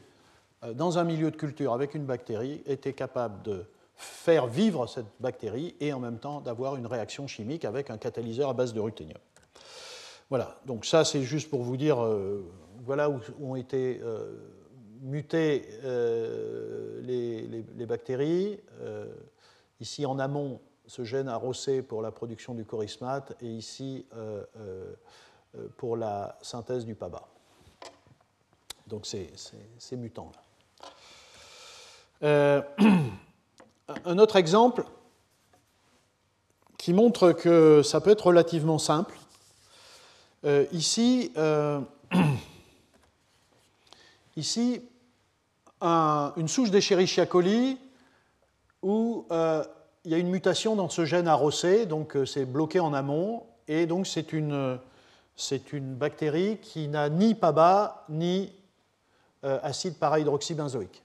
[0.75, 5.75] dans un milieu de culture avec une bactérie, était capable de faire vivre cette bactérie
[5.81, 9.19] et en même temps d'avoir une réaction chimique avec un catalyseur à base de ruthénium.
[10.29, 12.45] Voilà, donc ça c'est juste pour vous dire, euh,
[12.85, 14.37] voilà où ont été euh,
[15.01, 15.69] mutées
[17.03, 18.61] les, bactéries.
[19.81, 24.05] ici en amont, ce gène a rossé pour la production du chorismate et ici
[25.77, 27.23] pour la synthèse du PABA.
[28.89, 30.46] Donc ces mutants-là.
[32.23, 32.63] Euh,
[34.05, 34.85] un autre exemple
[36.79, 39.15] qui montre que ça peut être relativement simple.
[40.45, 41.81] Euh, ici, euh,
[44.37, 44.81] ici
[45.83, 47.79] une souche d'Escherichia coli
[48.83, 53.45] où il y a une mutation dans ce gène arrosé, donc c'est bloqué en amont,
[53.69, 54.79] et donc c'est une,
[55.73, 58.53] une bactérie qui n'a ni PABA ni
[59.43, 61.03] acide para-hydroxybenzoïque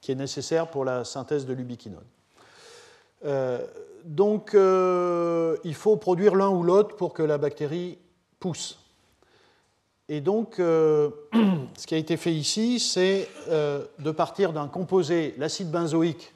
[0.00, 2.04] qui est nécessaire pour la synthèse de l'ubiquinone.
[3.24, 3.66] Euh,
[4.04, 7.98] donc, euh, il faut produire l'un ou l'autre pour que la bactérie
[8.38, 8.78] pousse.
[10.08, 11.10] Et donc, euh,
[11.76, 16.32] ce qui a été fait ici, c'est de partir d'un composé, l'acide benzoïque,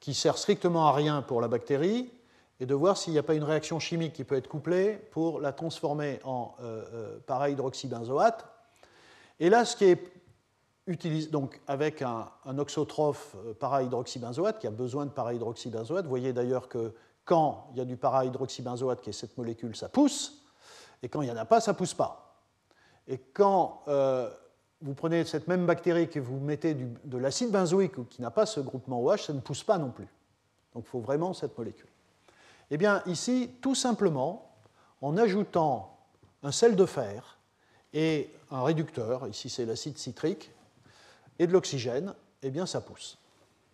[0.00, 2.10] qui sert strictement à rien pour la bactérie,
[2.58, 5.40] et de voir s'il n'y a pas une réaction chimique qui peut être couplée pour
[5.40, 6.54] la transformer en
[7.26, 8.44] para-hydroxybenzoate.
[9.38, 10.19] Et là, ce qui est
[11.30, 12.28] donc avec un,
[12.58, 16.04] oxotrophe euh, para-hydroxybenzoate qui a besoin de para-hydroxybenzoate.
[16.04, 19.88] Vous voyez d'ailleurs que quand il y a du para-hydroxybenzoate qui est cette molécule, ça
[19.88, 20.44] pousse,
[21.02, 22.42] et quand il n'y en a pas, ça ne pousse pas.
[23.06, 24.30] Et quand euh,
[24.82, 28.60] vous prenez cette même bactérie que vous mettez de l'acide benzoïque qui n'a pas ce
[28.60, 30.08] groupement OH, ça ne pousse pas non plus.
[30.74, 31.88] Donc il faut vraiment cette molécule.
[32.70, 34.54] Eh bien ici, tout simplement,
[35.02, 35.96] en ajoutant
[36.42, 37.38] un sel de fer
[37.92, 40.50] et un réducteur, ici c'est l'acide citrique,
[41.40, 43.18] et de l'oxygène, eh bien ça pousse.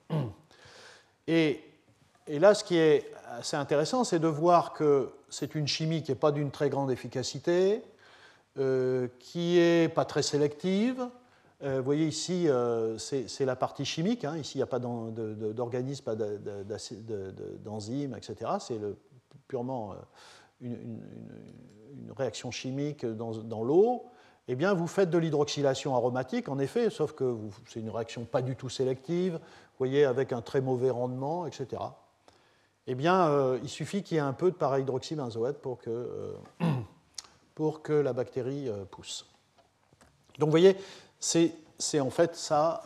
[1.29, 1.61] Et,
[2.29, 6.17] là, ce qui est assez intéressant, c'est de voir que c'est une chimie qui n'est
[6.17, 7.83] pas d'une très grande efficacité,
[8.59, 11.09] euh, qui n'est pas très sélective.
[11.65, 14.25] Euh, vous voyez ici, euh, c'est la partie chimique.
[14.25, 14.37] Hein.
[14.37, 18.53] Ici, il n'y a pas d'organisme, pas d'enzymes, etc.
[18.61, 18.79] C'est
[19.49, 19.97] purement
[20.61, 21.01] une,
[22.17, 24.05] réaction chimique dans l'eau
[24.49, 27.37] eh bien, vous faites de l'hydroxylation aromatique, en effet, sauf que
[27.67, 31.83] c'est une réaction pas du tout sélective, vous voyez, avec un très mauvais rendement, etc.
[32.87, 36.35] Eh bien, euh, il suffit qu'il y ait un peu de para-hydroxybenzoate pour que, euh,
[37.57, 39.27] pour que la bactérie euh, pousse.
[40.39, 40.77] Donc, vous voyez,
[41.19, 42.83] c'est en fait ça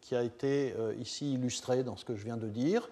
[0.00, 2.88] qui a été ici illustré dans ce que je viens de dire.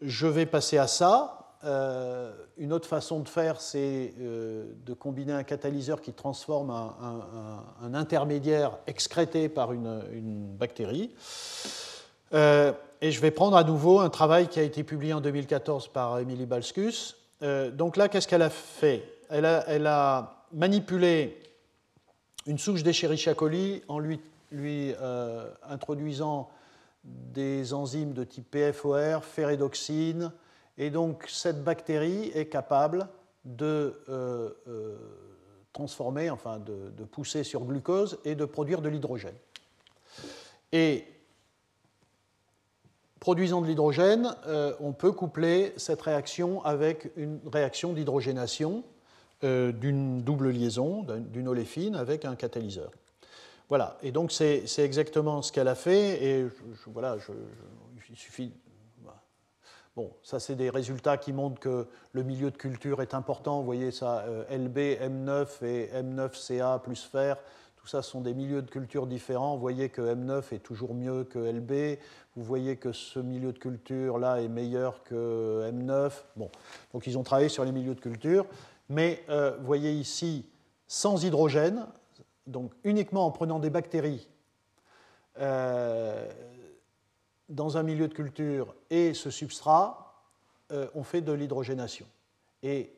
[0.00, 1.43] Je vais passer à ça.
[1.64, 7.94] Euh, une autre façon de faire, c'est euh, de combiner un catalyseur qui transforme un,
[7.94, 11.10] intermédiaire excrété par une, bactérie.
[12.34, 15.88] Euh, et je vais prendre à nouveau un travail qui a été publié en 2014
[15.88, 17.16] par Emily Balskus.
[17.72, 19.04] donc là, qu'est-ce qu'elle a fait?
[19.28, 21.40] Elle a, manipulé
[22.46, 24.20] une souche d'Escherichia coli en lui,
[24.52, 24.94] lui
[25.68, 26.48] introduisant
[27.02, 30.30] des enzymes de type PFOR, ferredoxine,
[30.78, 33.08] et donc cette bactérie est capable
[33.44, 34.96] de euh, euh,
[35.72, 39.34] transformer, enfin de, pousser sur glucose et de produire de l'hydrogène.
[40.72, 41.04] Et
[43.20, 48.84] produisant de l'hydrogène, euh, on peut coupler cette réaction avec une réaction d'hydrogénation
[49.42, 52.90] d'une double liaison, d'une oléfine avec un catalyseur.
[53.68, 56.46] Voilà, et donc c'est exactement ce qu'elle a fait, et
[56.86, 57.18] voilà,
[58.08, 58.52] il suffit
[59.96, 63.58] Bon, ça, c'est des résultats qui montrent que le milieu de culture est important.
[63.58, 67.36] Vous voyez ça, euh, LB, M9 et M9CA plus fer,
[67.84, 69.54] tout ça sont des milieux de culture différents.
[69.54, 71.98] Vous voyez que M9 est toujours mieux que LB.
[72.34, 76.10] Vous voyez que ce milieu de culture-là est meilleur que M9.
[76.34, 76.50] Bon,
[76.94, 78.46] donc ils ont travaillé sur les milieux de culture.
[78.88, 80.46] Mais euh, vous voyez ici,
[80.88, 81.86] sans hydrogène,
[82.46, 84.28] donc uniquement en prenant des bactéries,
[85.40, 86.26] euh,
[87.48, 90.22] dans un milieu de culture et ce substrat,
[90.72, 92.06] euh, on fait de l'hydrogénation.
[92.62, 92.92] Et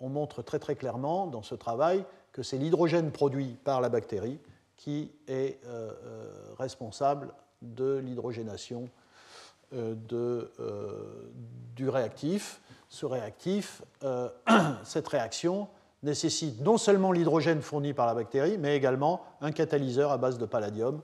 [0.00, 4.38] on montre très très clairement dans ce travail que c'est l'hydrogène produit par la bactérie
[4.76, 6.26] qui est euh, euh,
[6.58, 7.32] responsable
[7.62, 8.88] de l'hydrogénation
[9.72, 12.60] du réactif.
[12.88, 13.82] Ce réactif,
[14.84, 15.68] cette réaction
[16.04, 20.46] nécessite non seulement l'hydrogène fourni par la bactérie, mais également un catalyseur à base de
[20.46, 21.00] palladium,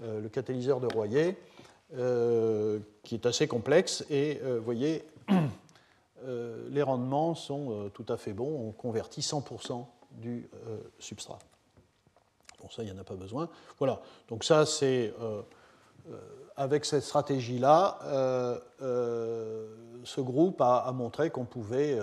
[0.00, 1.36] le catalyseur de Royer.
[1.94, 4.04] Euh, qui est assez complexe.
[4.10, 5.04] Et euh, vous voyez,
[6.24, 8.68] euh, les rendements sont tout à fait bons.
[8.68, 10.50] On convertit 100% du
[10.98, 11.38] substrat.
[12.60, 13.48] Bon, ça, il n'y en a pas besoin.
[13.78, 14.00] Voilà.
[14.28, 15.14] Donc, ça, c'est.
[16.56, 17.98] avec cette stratégie-là,
[18.80, 22.00] ce groupe a, montré qu'on pouvait,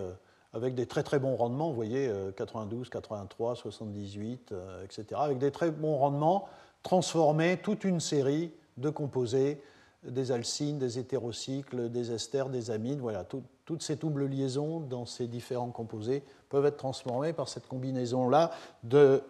[0.53, 4.53] avec des très très bons rendements, vous voyez, 92, 83, 78,
[4.83, 6.47] etc., avec des très bons rendements,
[6.83, 9.61] transformer toute une série de composés
[10.05, 12.99] des alcynes, des hétérocycles, des esters, des amines.
[12.99, 18.51] Voilà, toutes ces doubles liaisons dans ces différents composés peuvent être transformées par cette combinaison-là
[18.83, 19.23] de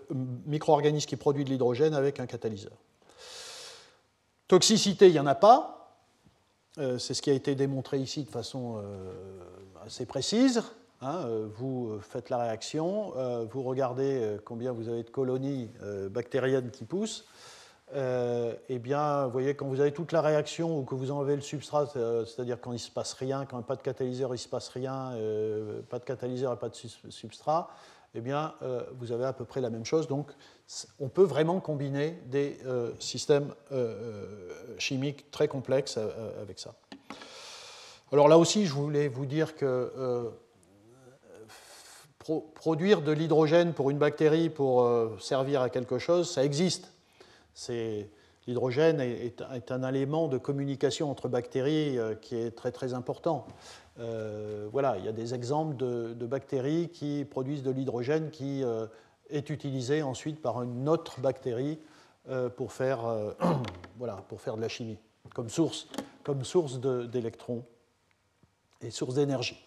[0.45, 2.73] micro-organismes qui produisent de l'hydrogène avec un catalyseur.
[4.47, 5.83] Toxicité, il n'y en a pas.
[6.79, 9.11] Euh, c'est ce qui a été démontré ici de façon euh,
[9.85, 10.63] assez précise.
[11.01, 11.23] Hein.
[11.25, 13.13] Euh, vous faites la réaction,
[13.51, 15.69] vous regardez combien vous avez de colonies
[16.09, 17.25] bactériennes qui poussent
[17.95, 21.35] euh, eh bien, vous voyez, quand vous avez toute la réaction ou que vous enlevez
[21.35, 23.75] le substrat, euh, c'est-à-dire quand il ne se passe rien, quand il n'y a pas
[23.75, 26.75] de catalyseur, il ne se passe rien, euh, pas de catalyseur et pas de
[27.09, 27.69] substrat,
[28.15, 28.53] eh bien,
[28.99, 30.07] vous avez à peu près la même chose.
[30.07, 30.31] Donc,
[30.99, 32.59] on peut vraiment combiner des
[32.99, 33.55] systèmes
[34.77, 35.97] chimiques très complexes
[36.39, 36.75] avec ça.
[38.11, 40.31] Alors là aussi, je voulais vous dire que
[42.53, 44.87] produire de l'hydrogène pour une bactérie pour
[45.19, 46.92] servir à quelque chose, ça existe.
[48.47, 53.47] L'hydrogène est, un élément de communication entre bactéries euh, qui est très très important.
[53.99, 58.87] Euh, voilà, il y a des exemples de, bactéries qui produisent de l'hydrogène qui euh,
[59.29, 61.79] est utilisé ensuite par une autre bactérie
[62.55, 62.99] pour, faire,
[63.97, 64.97] voilà, pour faire de la chimie,
[65.35, 65.89] comme source,
[66.23, 67.65] comme source d'électrons
[68.79, 69.61] et source d'énergie.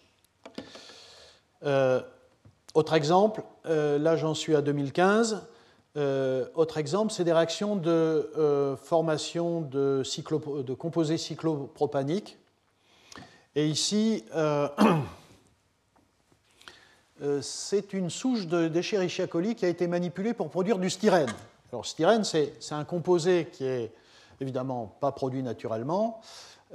[2.73, 5.47] autre exemple, là j'en suis à 2015.
[5.95, 7.89] Euh, autre exemple, c'est des réactions de
[8.37, 10.03] euh, formation de,
[10.61, 12.37] de, composés cyclopropaniques.
[13.55, 14.67] Et ici, euh,
[17.41, 21.31] c'est une souche d'Escherichia coli qui a été manipulée pour produire du styrène.
[21.71, 23.91] Alors, styrène, c'est un composé qui est
[24.39, 26.21] évidemment pas produit naturellement,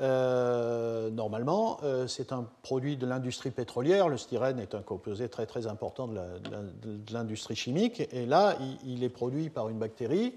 [0.00, 4.08] euh, normalement, euh, c'est un produit de l'industrie pétrolière.
[4.08, 8.02] Le styrène est un composé très très important de l'industrie chimique.
[8.12, 10.34] Et là, il, est produit par une bactérie.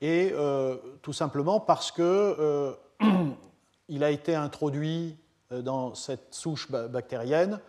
[0.00, 2.74] Et euh, tout simplement parce que
[3.88, 5.16] il a été introduit
[5.50, 7.60] dans cette souche bactérienne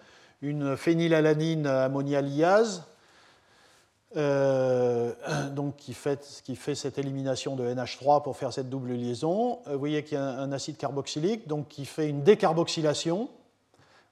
[0.41, 2.84] une phénylalanine ammonialiase
[4.18, 5.14] euh,
[5.55, 9.59] donc qui fait, qui fait, cette élimination de NH3 pour faire cette double liaison.
[9.68, 13.30] Euh, vous voyez qu'il y a un, acide carboxylique donc qui fait une décarboxylation.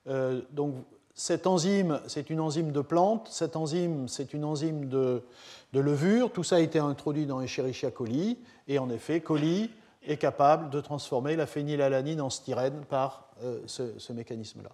[0.08, 0.76] Euh, donc
[1.14, 5.22] cette enzyme, c'est une enzyme de plante, cette enzyme, c'est une enzyme de,
[5.74, 6.32] levure.
[6.32, 8.38] Tout ça a été introduit dans Escherichia coli,
[8.70, 9.70] et en effet, coli
[10.08, 13.28] est capable de transformer la phénylalanine en styrène par
[13.66, 14.70] ce, ce mécanisme-là.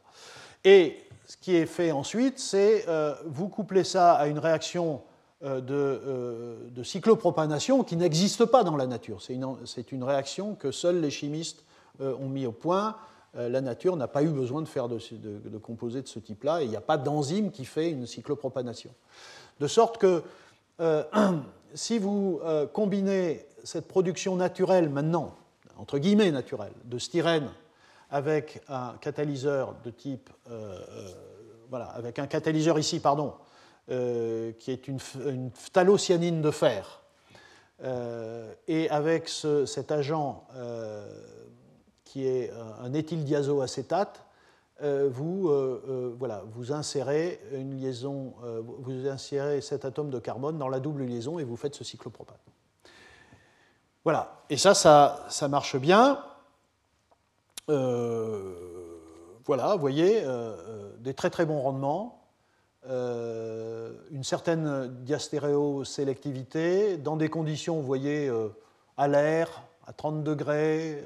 [0.63, 2.85] Et ce qui est fait ensuite, c'est
[3.25, 5.01] vous couplez ça à une réaction
[5.43, 9.21] euh, euh, de, cyclopropanation qui n'existe pas dans la nature.
[9.21, 11.65] C'est une, réaction que seuls les chimistes
[11.99, 12.95] euh, ont mis au point.
[13.33, 16.63] La nature n'a pas eu besoin de faire de, de composés de ce type-là, et
[16.63, 18.91] il n'y a pas d'enzyme qui fait une cyclopropanation.
[19.59, 20.23] De sorte que
[21.73, 22.39] si vous
[22.71, 25.35] combinez cette production naturelle maintenant,
[25.77, 27.49] entre guillemets naturel, de styrène
[28.09, 30.29] avec un catalyseur de type,
[31.69, 33.33] voilà, avec un catalyseur ici, pardon,
[33.87, 37.01] qui est une, une phthalocyanine de fer,
[38.67, 40.45] et avec cet agent
[42.03, 44.25] qui est un éthyldiazoacétate,
[44.81, 48.33] euh, vous, euh, euh, voilà, vous insérez une liaison,
[48.79, 52.35] vous insérez cet atome de carbone dans la double liaison et vous faites ce cyclopropane.
[54.03, 56.21] Voilà, et ça, ça, ça marche bien.
[57.67, 60.21] voilà, vous voyez,
[60.99, 62.24] des très très bons rendements,
[62.87, 68.31] une certaine diastéréosélectivité, dans des conditions, vous voyez,
[68.97, 71.03] à l'air, à 30 degrés,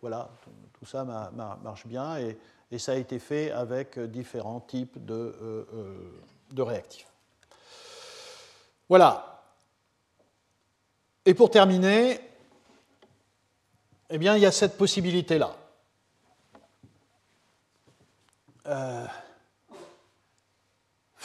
[0.00, 0.30] voilà,
[0.78, 2.16] tout, ça marche bien.
[2.18, 2.38] Et,
[2.78, 6.20] ça a été fait avec différents types de, euh, euh,
[6.52, 7.10] de réactifs.
[8.90, 9.42] Voilà.
[11.24, 12.20] Et pour terminer,
[14.10, 15.56] eh bien, il y a cette possibilité-là.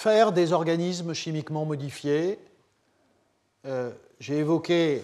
[0.05, 2.39] Euh, faire des organismes chimiquement modifiés.
[4.19, 5.03] J'ai évoqué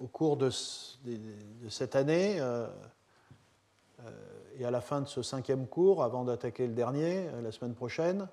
[0.00, 0.50] au cours de,
[1.68, 2.40] cette année
[4.58, 7.74] et à la fin de ce cinquième cours, avant d'attaquer le dernier, euh, la semaine
[7.74, 8.28] prochaine,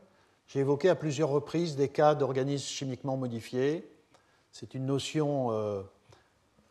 [0.47, 3.89] j'ai évoqué à plusieurs reprises des cas d'organismes chimiquement modifiés.
[4.51, 5.81] C'est une notion, euh,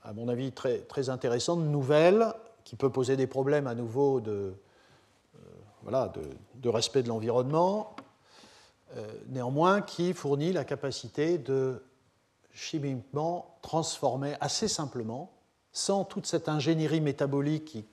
[0.03, 2.26] à mon avis, très, intéressante, nouvelle,
[2.64, 4.53] qui peut poser des problèmes à nouveau euh,
[5.84, 7.95] de, respect de l'environnement,
[9.28, 11.82] néanmoins qui fournit la capacité de
[12.59, 15.30] chimiquement transformer assez simplement,
[15.72, 17.86] sans toute cette ingénierie métabolique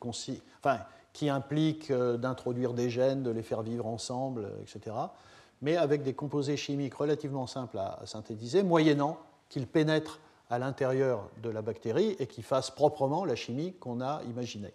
[1.13, 4.95] qui, implique euh, d'introduire des gènes, de les faire vivre ensemble, euh, etc.
[5.61, 9.19] Mais avec des composés chimiques relativement simples à, synthétiser, moyennant
[9.49, 10.19] qu'ils pénètrent
[10.49, 14.73] à l'intérieur de la bactérie et qu'ils fassent proprement la chimie qu'on a imaginée.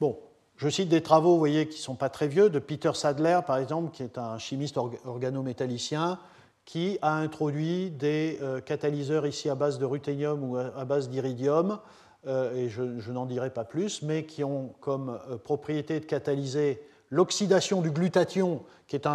[0.00, 0.18] Bon,
[0.62, 3.40] je cite des travaux, vous voyez, qui ne sont pas très vieux, de Peter Sadler,
[3.44, 6.20] par exemple, qui est un chimiste organométallicien,
[6.64, 11.80] qui a introduit des euh, catalyseurs ici à base de ruthénium ou à base d'iridium
[12.28, 16.80] euh, et je, n'en dirai pas plus, mais qui ont comme euh, propriété de catalyser
[17.10, 19.08] l'oxydation du glutathion, qui est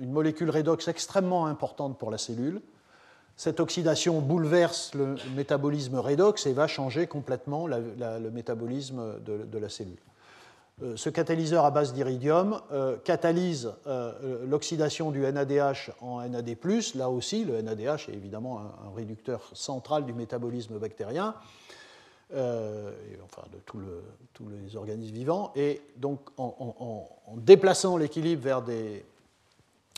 [0.00, 2.62] une molécule redox extrêmement importante pour la cellule.
[3.36, 9.98] Cette oxydation bouleverse le métabolisme redox et va changer complètement le métabolisme de, la cellule.
[10.82, 12.60] Euh, ce catalyseur à base d'iridium
[13.04, 13.72] catalyse
[14.46, 16.56] l'oxydation du NADH en NAD+.
[16.94, 21.34] Là aussi, le NADH est évidemment un réducteur central du métabolisme bactérien.
[22.34, 22.92] Euh,
[23.24, 23.80] enfin de tous
[24.50, 27.08] les organismes vivants, et donc en,
[27.38, 28.62] déplaçant l'équilibre vers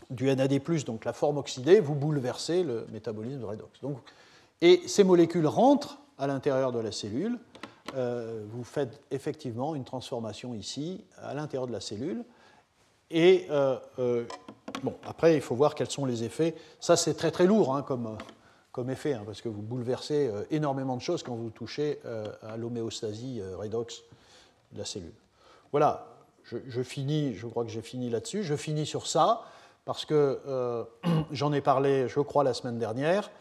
[0.09, 3.81] du NAD+, donc la forme oxydée, vous bouleversez le métabolisme de redox.
[4.61, 7.37] Et ces molécules rentrent à l'intérieur de la cellule,
[7.95, 12.23] euh, vous faites effectivement une transformation ici, à l'intérieur de la cellule,
[13.09, 13.77] et euh,
[14.83, 16.55] bon, après, il faut voir quels sont les effets.
[16.79, 18.17] Ça, c'est très très lourd hein, comme,
[18.71, 22.27] comme effet, hein, parce que vous bouleversez euh, énormément de choses quand vous touchez euh,
[22.41, 24.01] à l'homéostasie euh, redox
[24.71, 25.13] de la cellule.
[25.71, 26.07] Voilà,
[26.43, 28.43] je, finis, je crois que j'ai fini là-dessus.
[28.43, 29.43] Je finis sur ça,
[29.85, 30.85] parce que
[31.31, 33.31] j'en ai parlé, je crois, la semaine dernière.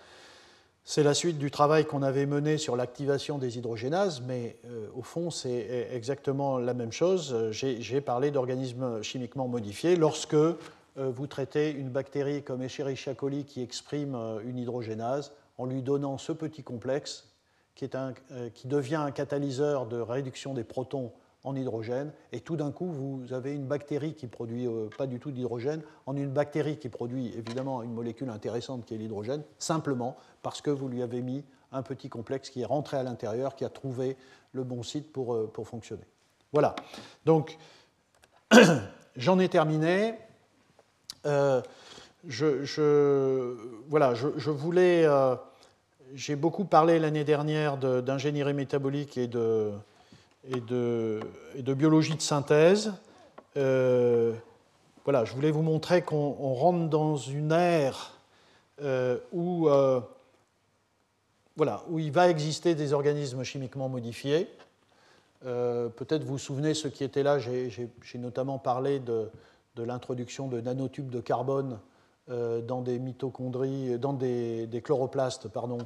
[0.84, 4.56] C'est la suite du travail qu'on avait mené sur l'activation des hydrogénases, mais
[4.94, 7.50] au fond, c'est exactement la même chose.
[7.52, 10.34] J'ai parlé d'organismes chimiquement modifiés lorsque
[11.00, 15.82] euh, vous traitez une bactérie comme Escherichia coli qui exprime euh, une hydrogénase en lui
[15.82, 17.28] donnant ce petit complexe
[17.82, 21.12] euh, qui devient un catalyseur de réduction des protons
[21.44, 24.68] en hydrogène, et tout d'un coup, vous avez une bactérie qui produit
[24.98, 28.98] pas du tout d'hydrogène, en une bactérie qui produit évidemment une molécule intéressante qui est
[28.98, 33.02] l'hydrogène, simplement parce que vous lui avez mis un petit complexe qui est rentré à
[33.02, 34.16] l'intérieur, qui a trouvé
[34.52, 36.04] le bon site pour, pour fonctionner.
[36.52, 36.74] Voilà.
[37.24, 37.56] Donc,
[39.16, 40.14] j'en ai terminé.
[41.26, 41.62] Euh,
[42.26, 43.56] je,
[43.88, 45.04] voilà, je, voulais.
[45.04, 45.36] Euh,
[46.14, 49.70] j'ai beaucoup parlé l'année dernière d'ingénierie métabolique et de,
[50.48, 51.20] et, de,
[51.74, 52.92] biologie de synthèse.
[53.56, 54.32] Euh,
[55.04, 58.18] voilà, je voulais vous montrer qu'on rentre dans une ère
[59.32, 59.68] où,
[61.56, 64.48] voilà, où il va exister des organismes chimiquement modifiés.
[65.42, 69.30] Peut-être vous vous souvenez, ceux qui étaient là, j'ai notamment parlé de,
[69.76, 71.78] l'introduction de nanotubes de carbone
[72.30, 75.78] euh, dans des mitochondries, dans des, chloroplastes pardon,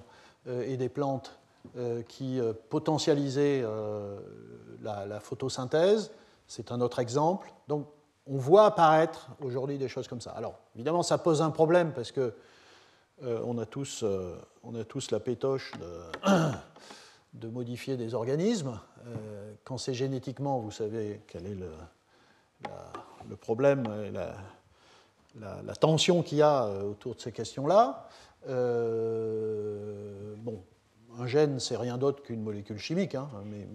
[0.46, 1.43] euh, et des plantes euh,
[2.08, 3.64] qui potentialisaient
[4.82, 6.10] la, photosynthèse.
[6.46, 7.52] C'est un autre exemple.
[7.68, 7.86] Donc,
[8.26, 10.30] on voit apparaître aujourd'hui des choses comme ça.
[10.32, 12.34] Alors, évidemment, ça pose un problème parce que
[13.22, 14.04] on, a tous,
[14.62, 15.72] on a tous la pétoche
[17.32, 18.78] de modifier des organismes.
[19.64, 21.70] quand c'est génétiquement, vous savez quel est le,
[23.28, 24.34] le problème, la,
[25.62, 28.08] la, tension qu'il y a autour de ces questions-là.
[28.46, 30.62] bon,
[31.18, 33.66] un gène, c'est rien d'autre qu'une molécule chimique, hein, mais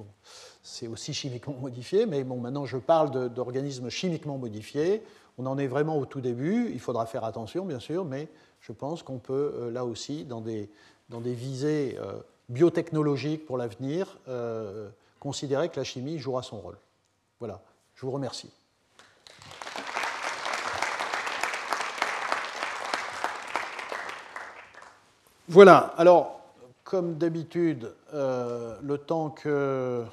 [0.64, 2.06] c'est aussi chimiquement modifié.
[2.06, 5.04] Mais bon, maintenant, je parle d'organismes chimiquement modifiés.
[5.38, 6.70] On en est vraiment au tout début.
[6.74, 8.28] Il faudra faire attention, bien sûr, mais
[8.60, 10.70] je pense qu'on peut, euh, là aussi, dans des,
[11.10, 12.20] dans des visées euh,
[12.50, 16.78] biotechnologiques pour l'avenir, euh, considérer que la chimie jouera son rôle.
[17.40, 17.62] Voilà.
[17.96, 18.52] Je vous remercie.
[25.48, 25.94] Voilà.
[25.98, 26.39] Alors,
[26.90, 30.04] comme d'habitude, euh, le temps que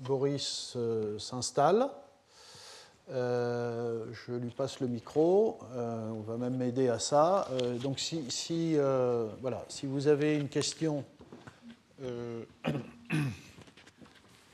[0.00, 1.88] Boris euh, s'installe,
[3.10, 5.60] euh, je lui passe le micro.
[5.76, 7.46] on va même m'aider à ça.
[7.80, 8.74] donc, si,
[9.40, 11.04] voilà, si vous avez une question
[12.02, 12.44] que